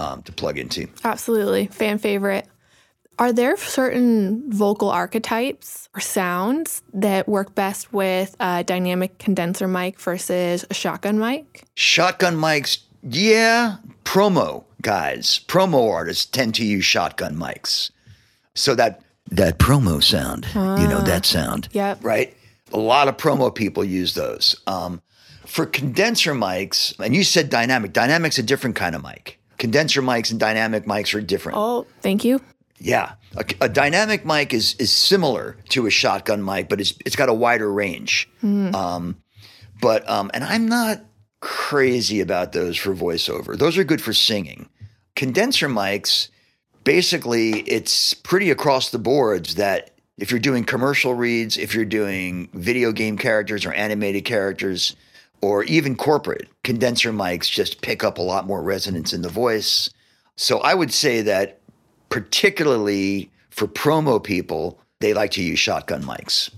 [0.00, 0.88] um, to plug into.
[1.04, 1.66] Absolutely.
[1.66, 2.46] Fan favorite.
[3.18, 10.00] Are there certain vocal archetypes or sounds that work best with a dynamic condenser mic
[10.00, 11.64] versus a shotgun mic?
[11.74, 17.90] Shotgun mics, yeah, promo guys, promo artists tend to use shotgun mics.
[18.58, 22.02] So that that promo sound, you know that sound, Yep.
[22.02, 22.34] right?
[22.72, 24.56] A lot of promo people use those.
[24.66, 25.00] Um,
[25.46, 27.92] for condenser mics, and you said dynamic.
[27.92, 29.38] Dynamic's a different kind of mic.
[29.58, 31.56] Condenser mics and dynamic mics are different.
[31.58, 32.40] Oh, thank you.
[32.78, 37.16] Yeah, a, a dynamic mic is is similar to a shotgun mic, but it's it's
[37.16, 38.28] got a wider range.
[38.42, 39.16] Um,
[39.80, 41.00] but um, and I'm not
[41.40, 43.56] crazy about those for voiceover.
[43.58, 44.68] Those are good for singing.
[45.16, 46.28] Condenser mics,
[46.88, 52.48] basically, it's pretty across the boards that if you're doing commercial reads, if you're doing
[52.54, 54.96] video game characters or animated characters,
[55.42, 59.90] or even corporate, condenser mics just pick up a lot more resonance in the voice.
[60.36, 61.60] So I would say that
[62.08, 66.48] particularly for promo people, they like to use shotgun mics.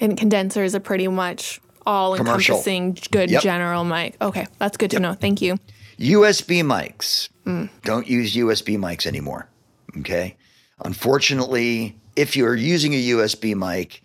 [0.00, 3.42] And condensers are pretty much all encompassing good Yep.
[3.44, 4.16] general mic.
[4.20, 5.14] Okay, that's good to know.
[5.14, 5.56] Thank you.
[6.00, 7.28] USB mics.
[7.82, 9.48] Don't use USB mics anymore.
[9.98, 10.36] Okay.
[10.84, 14.02] Unfortunately, if you're using a USB mic,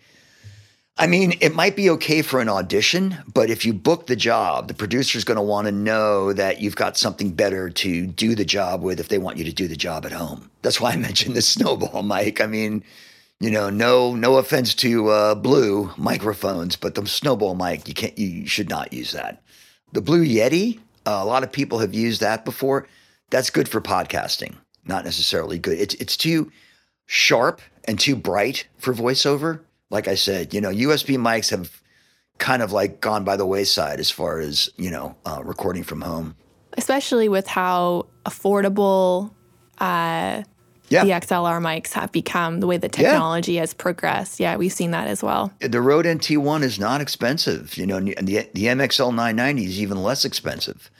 [0.96, 4.68] I mean, it might be okay for an audition, but if you book the job,
[4.68, 8.44] the producer's going to want to know that you've got something better to do the
[8.44, 10.50] job with if they want you to do the job at home.
[10.62, 12.40] That's why I mentioned the snowball mic.
[12.40, 12.84] I mean,
[13.40, 18.16] You know, no no offense to uh, blue microphones, but the snowball mic you can't
[18.16, 19.42] you should not use that.
[19.92, 22.86] The Blue Yeti, uh, a lot of people have used that before.
[23.32, 25.78] That's good for podcasting, not necessarily good.
[25.78, 26.52] It's it's too
[27.06, 29.60] sharp and too bright for voiceover.
[29.88, 31.80] Like I said, you know, USB mics have
[32.36, 36.02] kind of like gone by the wayside as far as you know uh, recording from
[36.02, 36.36] home.
[36.76, 39.30] Especially with how affordable
[39.78, 40.42] uh,
[40.90, 41.04] Yeah.
[41.04, 44.40] the XLR mics have become, the way the technology has progressed.
[44.40, 45.52] Yeah, we've seen that as well.
[45.60, 50.02] The Rode NT1 is not expensive, you know, and the the MXL 990 is even
[50.02, 50.90] less expensive,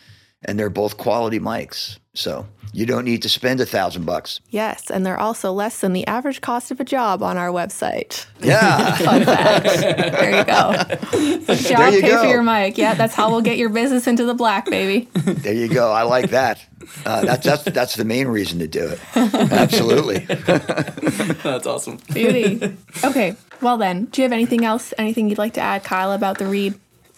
[0.46, 1.98] and they're both quality mics.
[2.14, 4.40] So you don't need to spend a thousand bucks.
[4.50, 8.26] Yes, and they're also less than the average cost of a job on our website.
[8.40, 9.64] Yeah, Fun fact.
[9.64, 11.54] there you go.
[11.54, 12.22] So Job, you pay go.
[12.22, 12.76] for your mic.
[12.76, 15.08] Yeah, that's how we'll get your business into the black, baby.
[15.14, 15.90] there you go.
[15.90, 16.62] I like that.
[17.06, 19.00] Uh, that's that's that's the main reason to do it.
[19.16, 20.18] Absolutely.
[21.42, 21.98] That's awesome.
[22.12, 22.76] Beauty.
[23.04, 26.38] Okay, well then, do you have anything else, anything you'd like to add, Kyle, about
[26.38, 26.74] the read?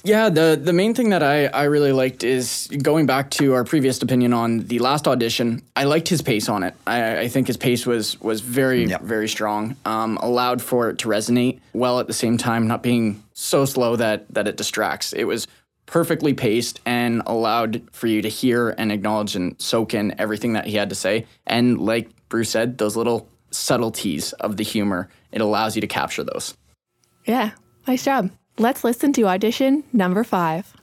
[0.06, 3.64] Yeah, the the main thing that I, I really liked is going back to our
[3.64, 5.62] previous opinion on the last audition.
[5.74, 6.74] I liked his pace on it.
[6.86, 9.00] I, I think his pace was was very Yep.
[9.00, 9.76] very strong.
[9.86, 13.96] Um, allowed for it to resonate well at the same time, not being so slow
[13.96, 15.14] that that it distracts.
[15.14, 15.46] It was
[15.86, 20.66] perfectly paced and allowed for you to hear and acknowledge and soak in everything that
[20.66, 21.24] he had to say.
[21.46, 26.24] And like Bruce said, those little subtleties of the humor, it allows you to capture
[26.24, 26.54] those.
[27.24, 27.52] Yeah,
[27.86, 28.30] nice job.
[28.56, 30.74] Let's listen to audition number five.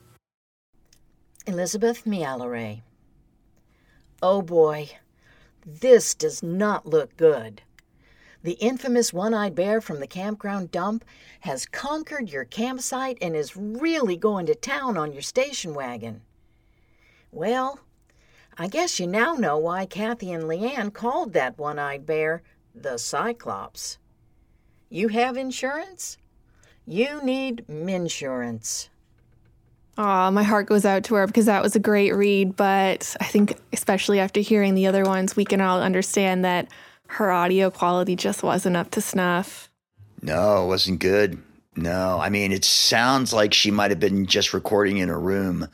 [1.46, 2.82] Elizabeth Mialare.
[4.22, 4.90] Oh boy,
[5.64, 7.62] this does not look good.
[8.42, 11.02] The infamous one eyed bear from the campground dump
[11.40, 16.20] has conquered your campsite and is really going to town on your station wagon.
[17.30, 17.78] Well,
[18.58, 22.42] I guess you now know why Kathy and Leanne called that one eyed bear
[22.74, 23.96] the Cyclops.
[24.90, 26.18] You have insurance?
[26.86, 28.88] You need Minsurance.
[29.98, 32.56] Aw, my heart goes out to her because that was a great read.
[32.56, 36.68] But I think, especially after hearing the other ones, we can all understand that
[37.08, 39.70] her audio quality just wasn't up to snuff.
[40.22, 41.42] No, it wasn't good.
[41.76, 45.68] No, I mean, it sounds like she might have been just recording in a room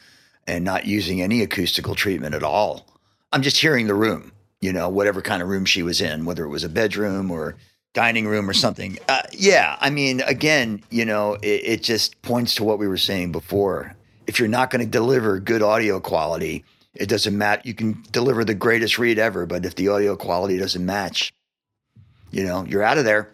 [0.46, 2.86] and not using any acoustical treatment at all.
[3.32, 6.44] I'm just hearing the room, you know, whatever kind of room she was in, whether
[6.44, 7.56] it was a bedroom or
[7.94, 8.98] dining room or something.
[9.08, 12.96] Uh, yeah, I mean, again, you know, it, it just points to what we were
[12.98, 13.94] saying before.
[14.26, 17.62] If you're not going to deliver good audio quality, it doesn't matter.
[17.64, 21.32] You can deliver the greatest read ever, but if the audio quality doesn't match,
[22.30, 23.30] you know, you're out of there.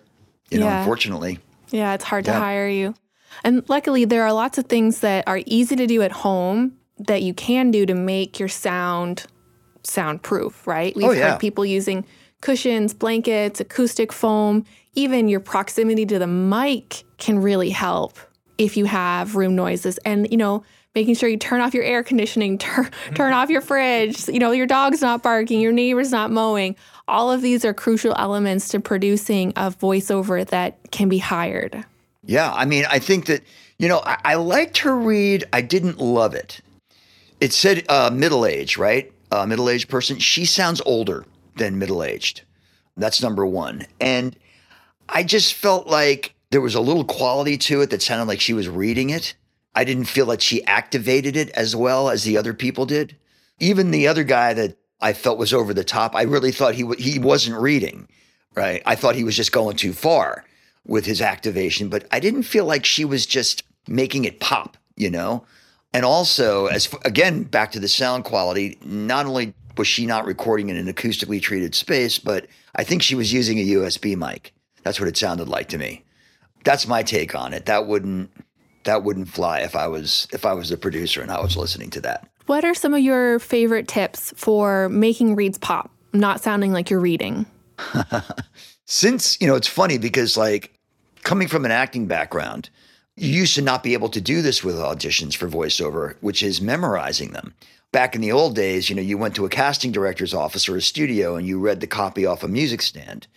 [0.50, 1.40] You know, unfortunately.
[1.70, 2.94] Yeah, it's hard to hire you.
[3.42, 7.22] And luckily, there are lots of things that are easy to do at home that
[7.22, 9.24] you can do to make your sound
[9.82, 10.94] soundproof, right?
[10.94, 11.32] We've Oh, yeah.
[11.32, 12.04] heard people using
[12.44, 18.18] cushions, blankets, acoustic foam, even your proximity to the mic can really help
[18.58, 19.98] if you have room noises.
[20.04, 20.62] And, you know,
[20.94, 24.50] making sure you turn off your air conditioning, turn, turn off your fridge, you know,
[24.52, 26.76] your dog's not barking, your neighbor's not mowing.
[27.08, 31.82] All of these are crucial elements to producing a voiceover that can be hired.
[32.26, 33.42] Yeah, I mean, I think that
[33.78, 35.44] you know, I, I liked her read.
[35.52, 36.60] I didn't love it.
[37.40, 39.12] It said uh, middle age, right?
[39.32, 40.18] Uh, middle aged person.
[40.18, 42.42] She sounds older than middle aged.
[42.96, 43.86] That's number one.
[44.00, 44.36] And
[45.08, 48.52] I just felt like there was a little quality to it that sounded like she
[48.52, 49.34] was reading it.
[49.74, 53.16] I didn't feel that she activated it as well as the other people did.
[53.58, 56.82] Even the other guy that I felt was over the top, I really thought he
[56.82, 58.08] w- he wasn't reading.
[58.54, 58.82] Right?
[58.86, 60.44] I thought he was just going too far
[60.86, 65.10] with his activation, but I didn't feel like she was just making it pop, you
[65.10, 65.44] know?
[65.92, 70.68] And also, as again, back to the sound quality, not only was she not recording
[70.68, 74.52] in an acoustically treated space, but I think she was using a USB mic.
[74.82, 76.04] That's what it sounded like to me.
[76.64, 77.66] That's my take on it.
[77.66, 78.30] That wouldn't
[78.84, 81.90] that wouldn't fly if I was if I was the producer and I was listening
[81.90, 82.28] to that.
[82.46, 87.00] What are some of your favorite tips for making reads pop, not sounding like you're
[87.00, 87.46] reading?
[88.84, 90.78] since you know it's funny because like
[91.22, 92.70] coming from an acting background
[93.16, 96.60] you used to not be able to do this with auditions for voiceover which is
[96.60, 97.54] memorizing them
[97.94, 100.76] back in the old days you know you went to a casting director's office or
[100.76, 103.28] a studio and you read the copy off a music stand.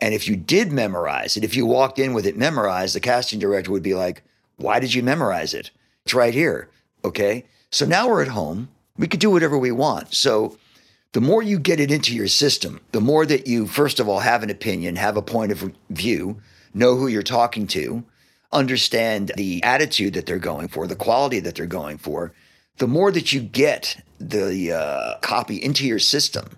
[0.00, 3.40] And if you did memorize it if you walked in with it memorized the casting
[3.40, 4.22] director would be like
[4.56, 5.70] why did you memorize it?
[6.04, 6.68] It's right here.
[7.04, 7.44] Okay?
[7.70, 8.68] So now we're at home.
[8.96, 10.14] We could do whatever we want.
[10.14, 10.58] So
[11.12, 14.20] the more you get it into your system, the more that you, first of all,
[14.20, 16.40] have an opinion, have a point of view,
[16.72, 18.04] know who you're talking to,
[18.52, 22.32] understand the attitude that they're going for, the quality that they're going for,
[22.78, 26.56] the more that you get the uh, copy into your system,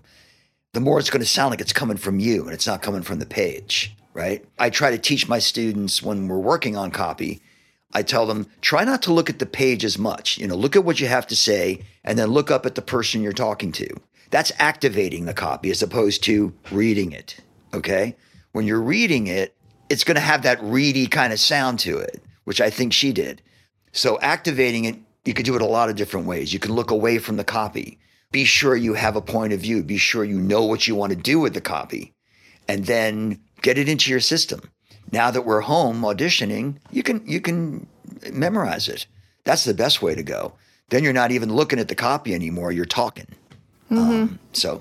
[0.72, 3.02] the more it's going to sound like it's coming from you and it's not coming
[3.02, 4.44] from the page, right?
[4.58, 7.40] I try to teach my students when we're working on copy.
[7.94, 10.38] I tell them try not to look at the page as much.
[10.38, 12.82] You know, look at what you have to say and then look up at the
[12.82, 13.88] person you're talking to.
[14.30, 17.40] That's activating the copy as opposed to reading it.
[17.72, 18.16] Okay.
[18.52, 19.54] When you're reading it,
[19.88, 23.12] it's going to have that reedy kind of sound to it, which I think she
[23.12, 23.40] did.
[23.92, 24.96] So activating it,
[25.26, 26.52] you could do it a lot of different ways.
[26.52, 27.98] You can look away from the copy.
[28.32, 29.82] Be sure you have a point of view.
[29.82, 32.14] Be sure you know what you want to do with the copy
[32.68, 34.70] and then get it into your system.
[35.12, 37.86] Now that we're home auditioning, you can you can
[38.32, 39.06] memorize it.
[39.44, 40.54] That's the best way to go.
[40.90, 42.72] Then you're not even looking at the copy anymore.
[42.72, 43.26] You're talking.
[43.90, 44.80] Um, so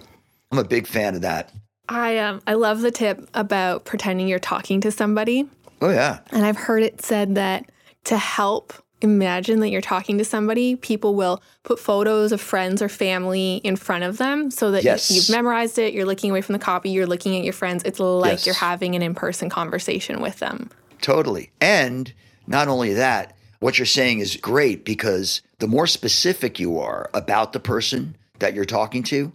[0.51, 1.51] I'm a big fan of that.
[1.87, 5.47] I um I love the tip about pretending you're talking to somebody.
[5.81, 6.19] Oh yeah.
[6.31, 7.69] And I've heard it said that
[8.05, 12.89] to help imagine that you're talking to somebody, people will put photos of friends or
[12.89, 15.11] family in front of them so that Yes.
[15.11, 17.83] you've memorized it, you're looking away from the copy, you're looking at your friends.
[17.83, 18.45] It's like Yes.
[18.45, 20.69] you're having an in-person conversation with them.
[21.01, 21.51] Totally.
[21.59, 22.13] And
[22.47, 27.53] not only that, what you're saying is great because the more specific you are about
[27.53, 29.31] the person that you're talking to,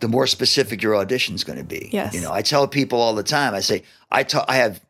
[0.00, 1.90] the more specific your audition is going to be.
[1.92, 2.14] Yes.
[2.14, 4.80] You know, I tell people all the time, I say, I talk, I have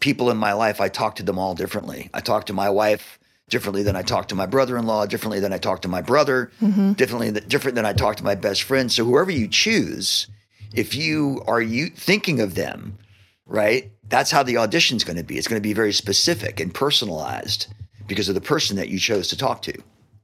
[0.00, 2.10] people in my life, I talk to them all differently.
[2.12, 3.17] I talk to my wife
[3.48, 6.50] differently than I talk to my brother-in-law, differently than I talk to my brother,
[6.96, 8.90] differently th- different than I talk to my best friend.
[8.92, 10.26] So whoever you choose,
[10.72, 12.98] if you are you thinking of them,
[13.46, 13.90] right?
[14.08, 15.38] That's how the audition's going to be.
[15.38, 17.66] It's going to be very specific and personalized
[18.06, 19.74] because of the person that you chose to talk to.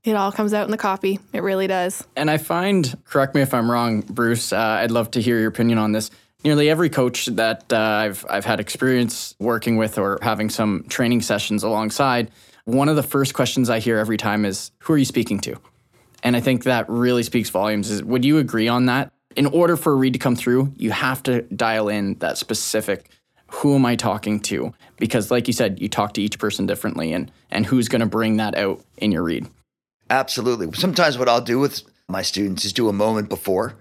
[0.04, 1.18] It all comes out in the copy.
[1.32, 2.04] It really does.
[2.14, 5.48] And I find, correct me if I'm wrong, Bruce, uh, I'd love to hear your
[5.48, 6.10] opinion on this.
[6.44, 11.22] Nearly every coach that uh, I've, I've had experience working with or having some training
[11.22, 12.30] sessions alongside,
[12.64, 15.56] one of the first questions I hear every time is, Who are you speaking to?
[16.22, 17.90] And I think that really speaks volumes.
[17.90, 19.12] Is, would you agree on that?
[19.36, 23.10] In order for a read to come through, you have to dial in that specific
[23.54, 24.72] who am I talking to?
[24.96, 28.06] Because, like you said, you talk to each person differently, and, and who's going to
[28.06, 29.46] bring that out in your read.
[30.10, 30.72] Absolutely.
[30.72, 33.74] Sometimes what I'll do with my students is do a moment before,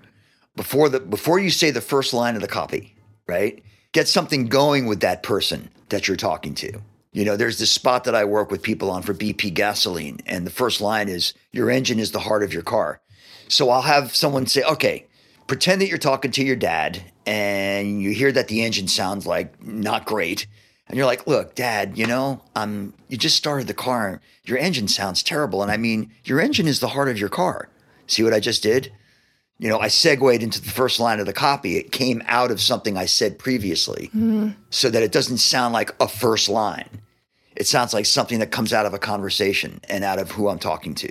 [0.56, 2.96] before the before you say the first line of the copy,
[3.28, 3.64] right?
[3.92, 6.82] Get something going with that person that you're talking to.
[7.14, 10.46] You know, there's this spot that I work with people on for BP gasoline, and
[10.46, 13.00] the first line is your engine is the heart of your car.
[13.48, 15.06] So I'll have someone say, okay,
[15.48, 19.64] pretend that you're talking to your dad and you hear that the engine sounds like
[19.64, 20.48] not great.
[20.88, 24.22] And you're like, look, dad, you know, um, you just started the car.
[24.46, 25.62] Your engine sounds terrible.
[25.62, 27.70] And I mean, your engine is the heart of your car.
[28.08, 28.92] See what I just did?
[29.64, 31.78] You know, I segued into the first line of the copy.
[31.78, 34.50] It came out of something I said previously mm-hmm.
[34.70, 36.90] so that it doesn't sound like a first line.
[37.56, 40.60] It sounds like something that comes out of a conversation and out of who I'm
[40.60, 41.10] talking to.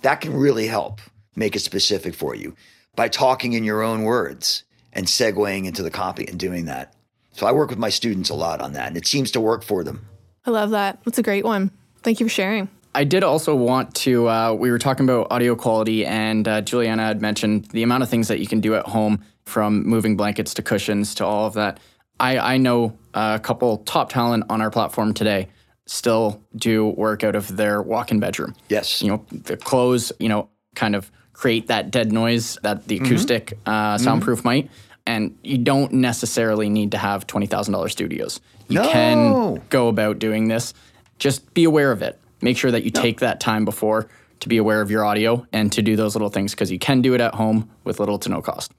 [0.00, 1.00] That can really help
[1.36, 2.56] make it specific for you
[2.96, 6.96] by talking in your own words and segueing into the copy and doing that.
[7.30, 9.62] So I work with my students a lot on that, and it seems to work
[9.62, 10.04] for them.
[10.44, 10.98] I love that.
[11.04, 11.70] That's a great one.
[12.02, 12.68] Thank you for sharing.
[12.94, 14.28] I did also want to.
[14.28, 18.08] Uh, we were talking about audio quality, and uh, Juliana had mentioned the amount of
[18.10, 21.54] things that you can do at home, from moving blankets to cushions to all of
[21.54, 21.80] that.
[22.20, 25.48] I, I know a couple top talent on our platform today
[25.86, 28.54] still do work out of their walk-in bedroom.
[28.68, 29.02] Yes.
[29.02, 33.58] You know, the clothes, you know, kind of create that dead noise that the acoustic
[33.66, 34.70] uh, soundproof might.
[35.04, 38.40] And you don't necessarily need to have twenty thousand dollars studios.
[38.68, 38.92] You No.
[38.92, 40.72] can go about doing this.
[41.18, 42.20] Just be aware of it.
[42.42, 44.08] Make sure that you take that time before
[44.40, 47.00] to be aware of your audio and to do those little things because you can
[47.00, 48.72] do it at home with little to no cost.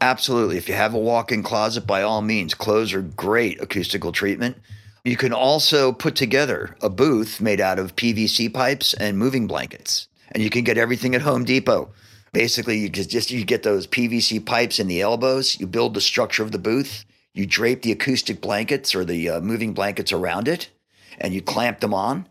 [0.00, 0.56] Absolutely.
[0.56, 4.56] If you have a walk in closet, by all means, clothes are great acoustical treatment.
[5.04, 10.08] You can also put together a booth made out of PVC pipes and moving blankets.
[10.32, 11.92] And you can get everything at Home Depot.
[12.32, 16.00] Basically, you just, just you get those PVC pipes in the elbows, you build the
[16.00, 20.48] structure of the booth, you drape the acoustic blankets or the uh, moving blankets around
[20.48, 20.70] it,
[21.18, 22.26] and you clamp them on,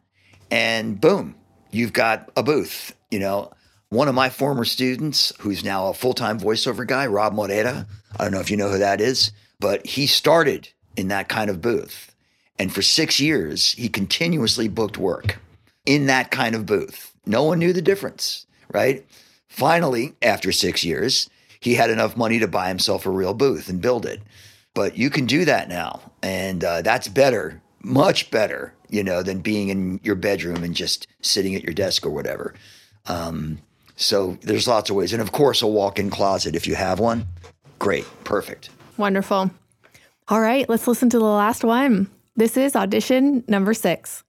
[0.54, 1.34] and boom,
[1.72, 2.96] you've got a booth.
[3.10, 3.52] You know,
[3.90, 7.88] one of my former students, who's now a full time voiceover guy, Rob Morera,
[8.20, 11.50] I don't know if you know who that is, but he started in that kind
[11.50, 12.16] of booth.
[12.60, 15.40] And for six years, he continuously booked work
[15.88, 17.16] in that kind of booth.
[17.26, 19.08] No one knew the difference, right?
[19.48, 23.82] Finally, after six years, he had enough money to buy himself a real booth and
[23.82, 24.22] build it.
[24.76, 26.12] But you can do that now.
[26.22, 31.08] And uh, that's better, much better, you know, than being in your bedroom and just
[31.22, 32.54] sitting at your desk or whatever.
[33.06, 33.60] Um,
[33.96, 35.14] so there's lots of ways.
[35.14, 37.28] And of course, a walk in closet, if you have one,
[37.80, 38.70] great, perfect.
[38.98, 39.52] Wonderful.
[40.30, 42.10] All right, let's listen to the last one.
[42.36, 44.24] This is audition number six.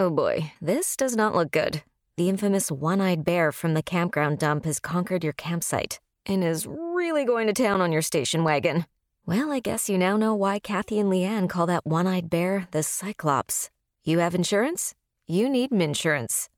[0.00, 1.82] Oh boy, this does not look good.
[2.16, 6.66] The infamous one eyed bear from the campground dump has conquered your campsite and is
[6.66, 8.86] really going to town on your station wagon.
[9.26, 12.68] Well, I guess you now know why Kathy and Leanne call that one eyed bear
[12.72, 13.70] the Cyclops.
[14.04, 14.94] You have insurance?
[15.26, 16.50] You need Minsurance.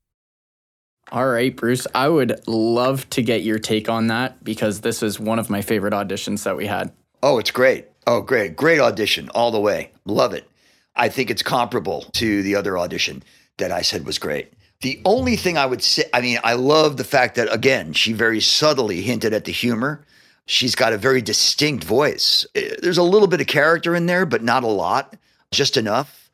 [1.09, 5.17] All right, Bruce, I would love to get your take on that because this is
[5.17, 6.91] one of my favorite auditions that we had.
[7.23, 7.87] Oh, it's great.
[8.05, 8.57] Oh, great.
[8.57, 9.91] Great audition all the way.
[10.03, 10.45] Love it.
[10.93, 13.23] I think it's comparable to the other audition
[13.59, 14.51] that I said was great.
[14.81, 18.11] The only thing I would say, I mean, I love the fact that, again, she
[18.11, 20.05] very subtly hinted at the humor.
[20.47, 22.45] She's got a very distinct voice.
[22.55, 25.15] Eh, There's a little bit of character in there, but not a lot,
[25.51, 26.29] just enough.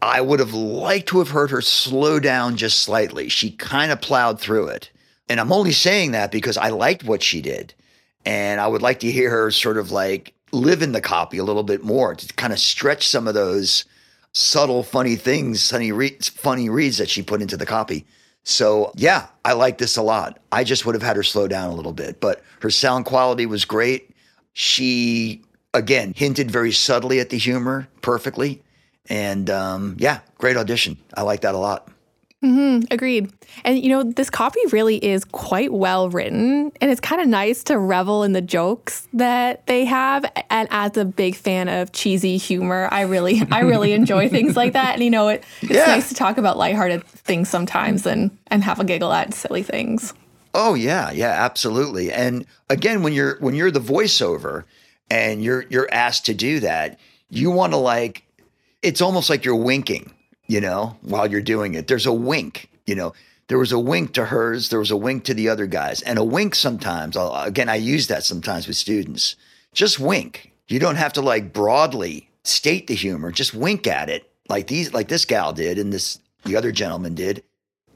[0.00, 3.28] I would have liked to have heard her slow down just slightly.
[3.28, 4.90] She kind of plowed through it.
[5.28, 7.74] And I'm only saying that because I liked what she did.
[8.24, 11.44] And I would like to hear her sort of like live in the copy a
[11.44, 13.84] little bit more to kind of stretch some of those
[14.32, 18.06] subtle, funny things, funny, re- funny reads that she put into the copy.
[18.48, 20.38] So, yeah, I like this a lot.
[20.50, 23.44] I just would have had her slow down a little bit, but her sound quality
[23.44, 24.16] was great.
[24.54, 25.42] She,
[25.74, 28.62] again, hinted very subtly at the humor perfectly.
[29.10, 30.96] And um, yeah, great audition.
[31.14, 31.90] I like that a lot.
[32.40, 33.32] Hmm agreed.
[33.64, 37.64] And you know, this copy really is quite well written, and it's kind of nice
[37.64, 40.24] to revel in the jokes that they have.
[40.48, 44.74] And as a big fan of cheesy humor, I really, I really enjoy things like
[44.74, 44.94] that.
[44.94, 45.86] And you know, it, it's Yeah.
[45.86, 50.14] nice to talk about lighthearted things sometimes and and have a giggle at silly things.
[50.54, 52.12] Oh yeah, yeah, absolutely.
[52.12, 54.64] And again, when you're when you're the voiceover
[55.10, 56.98] and you're you're asked to do that,
[57.30, 58.22] you want to like
[58.82, 60.12] it's almost like you're winking,
[60.48, 61.86] you know, while you're doing it.
[61.86, 63.14] There's a wink, you know.
[63.46, 66.02] There was a wink to hers, there was a wink to the other guys.
[66.02, 69.36] And a wink sometimes, I'll, again, I use that sometimes with students.
[69.72, 70.52] Just wink.
[70.66, 74.92] You don't have to like broadly state the humor, just wink at it like these
[74.92, 77.42] like this gal did and this the other gentleman did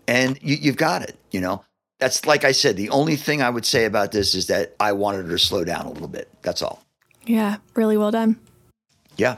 [0.07, 1.17] and you, you've got it.
[1.31, 1.65] You know,
[1.99, 2.77] that's like I said.
[2.77, 5.65] The only thing I would say about this is that I wanted her to slow
[5.65, 6.29] down a little bit.
[6.43, 6.85] That's all.
[7.25, 8.39] Yeah, really well done.
[9.17, 9.37] Yeah.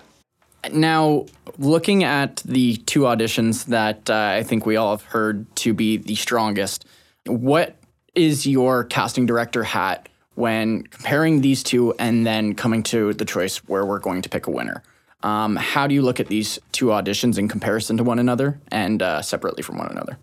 [0.73, 1.27] Now,
[1.59, 5.97] looking at the two auditions that uh, I think we all have heard to be
[5.97, 6.87] the strongest,
[7.27, 7.77] what
[8.15, 13.59] is your casting director hat when comparing these two and then coming to the choice
[13.69, 14.83] where we're going to pick a winner?
[15.23, 19.03] Um, how do you look at these two auditions in comparison to one another and
[19.03, 20.19] uh, separately from one another?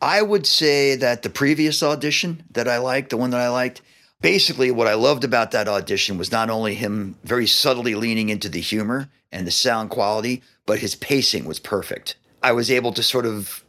[0.00, 3.80] I would say that the previous audition that I liked, the one that I liked,
[4.20, 8.48] basically what I loved about that audition was not only him very subtly leaning into
[8.48, 12.16] the humor and the sound quality, but his pacing was perfect.
[12.42, 13.64] I was able to sort of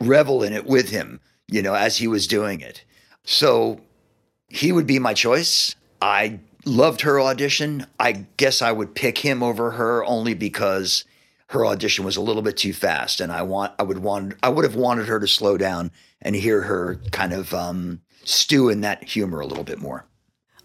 [0.00, 2.84] revel in it with him, you know, as he was doing it.
[3.24, 3.80] So
[4.48, 5.74] he would be my choice.
[6.00, 7.86] I loved her audition.
[7.98, 11.04] I guess I would pick him over her only because
[11.48, 14.48] her audition was a little bit too fast and I want I would want I
[14.48, 18.82] would have wanted her to slow down and hear her kind of um stew in
[18.82, 20.04] that humor a little bit more.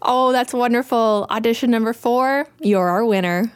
[0.02, 1.26] Oh, that's wonderful.
[1.30, 3.52] Audition number four, you're our winner.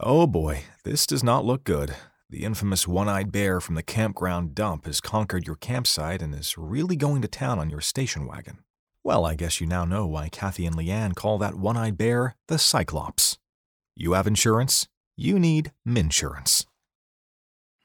[0.00, 1.94] Oh boy, this does not look good.
[2.30, 6.56] The infamous one eyed bear from the campground dump has conquered your campsite and is
[6.56, 8.58] really going to town on your station wagon.
[9.04, 12.36] Well, I guess you now know why Kathy and Leanne call that one eyed bear
[12.48, 13.36] the Cyclops.
[13.96, 14.88] You have insurance?
[15.16, 16.64] You need Minsurance.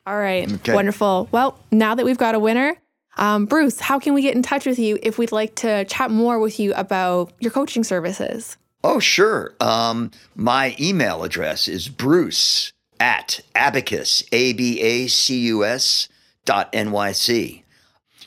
[0.08, 0.74] All right, Okay.
[0.74, 1.28] wonderful.
[1.32, 2.76] Well, now that we've got a winner,
[3.18, 6.12] um, Bruce, how can we get in touch with you if we'd like to chat
[6.12, 8.58] more with you about your coaching services?
[8.84, 9.56] Oh, sure.
[9.60, 16.08] Um, my email address is bruce at abacus, A B A C U S
[16.46, 17.64] dot NYC.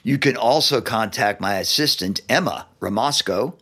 [0.03, 3.55] You can also contact my assistant, Emma Ramasco,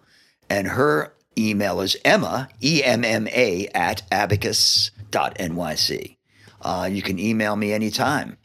[0.49, 6.17] and her email is Emma, E M M A, at abacus dot NYC.
[6.63, 8.39] Uh, you can email me anytime.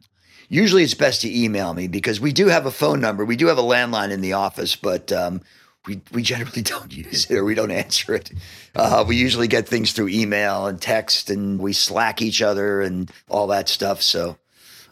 [0.53, 3.23] Usually it's best to email me because we do have a phone number.
[3.23, 5.39] We do have a landline in the office, but um,
[5.87, 8.29] we, we generally don't use it or we don't answer it.
[8.75, 13.09] Uh, we usually get things through email and text and we slack each other and
[13.29, 14.01] all that stuff.
[14.01, 14.37] So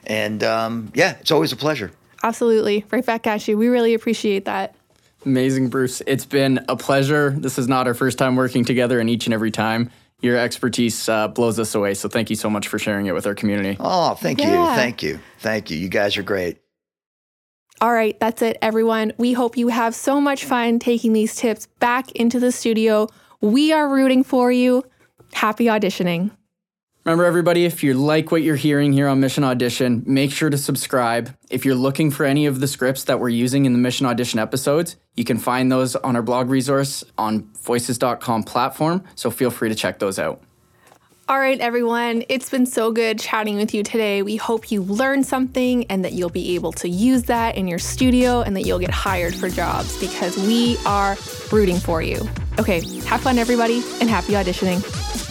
[0.07, 1.91] And um, yeah, it's always a pleasure.
[2.21, 2.83] Absolutely.
[2.91, 3.57] Right back at you.
[3.57, 4.75] We really appreciate that.
[5.25, 6.01] Amazing, Bruce.
[6.05, 7.29] It's been a pleasure.
[7.29, 9.89] This is not our first time working together, and each and every time
[10.25, 11.93] your expertise uh, blows us away.
[11.93, 13.77] So thank you so much for sharing it with our community.
[13.79, 14.51] Oh, thank Yeah.
[14.71, 14.75] you.
[14.75, 15.19] Thank you.
[15.39, 15.77] Thank you.
[15.77, 16.57] You guys are great.
[17.81, 19.11] All right, that's it, everyone.
[19.17, 23.07] We hope you have so much fun taking these tips back into the studio.
[23.41, 24.83] We are rooting for you.
[25.33, 26.31] Happy auditioning.
[27.05, 30.57] Remember, everybody, if you like what you're hearing here on Mission Audition, make sure to
[30.57, 31.37] subscribe.
[31.51, 34.39] If you're looking for any of the scripts that we're using in the Mission Audition
[34.39, 39.03] episodes, you can find those on our blog resource on voices.com platform.
[39.13, 40.41] So feel free to check those out.
[41.29, 42.23] All right, everyone.
[42.27, 44.23] It's been so good chatting with you today.
[44.23, 47.79] We hope you learned something and that you'll be able to use that in your
[47.79, 51.15] studio and that you'll get hired for jobs because we are
[51.51, 52.27] rooting for you.
[52.57, 55.24] Okay, have fun, everybody, and happy auditioning.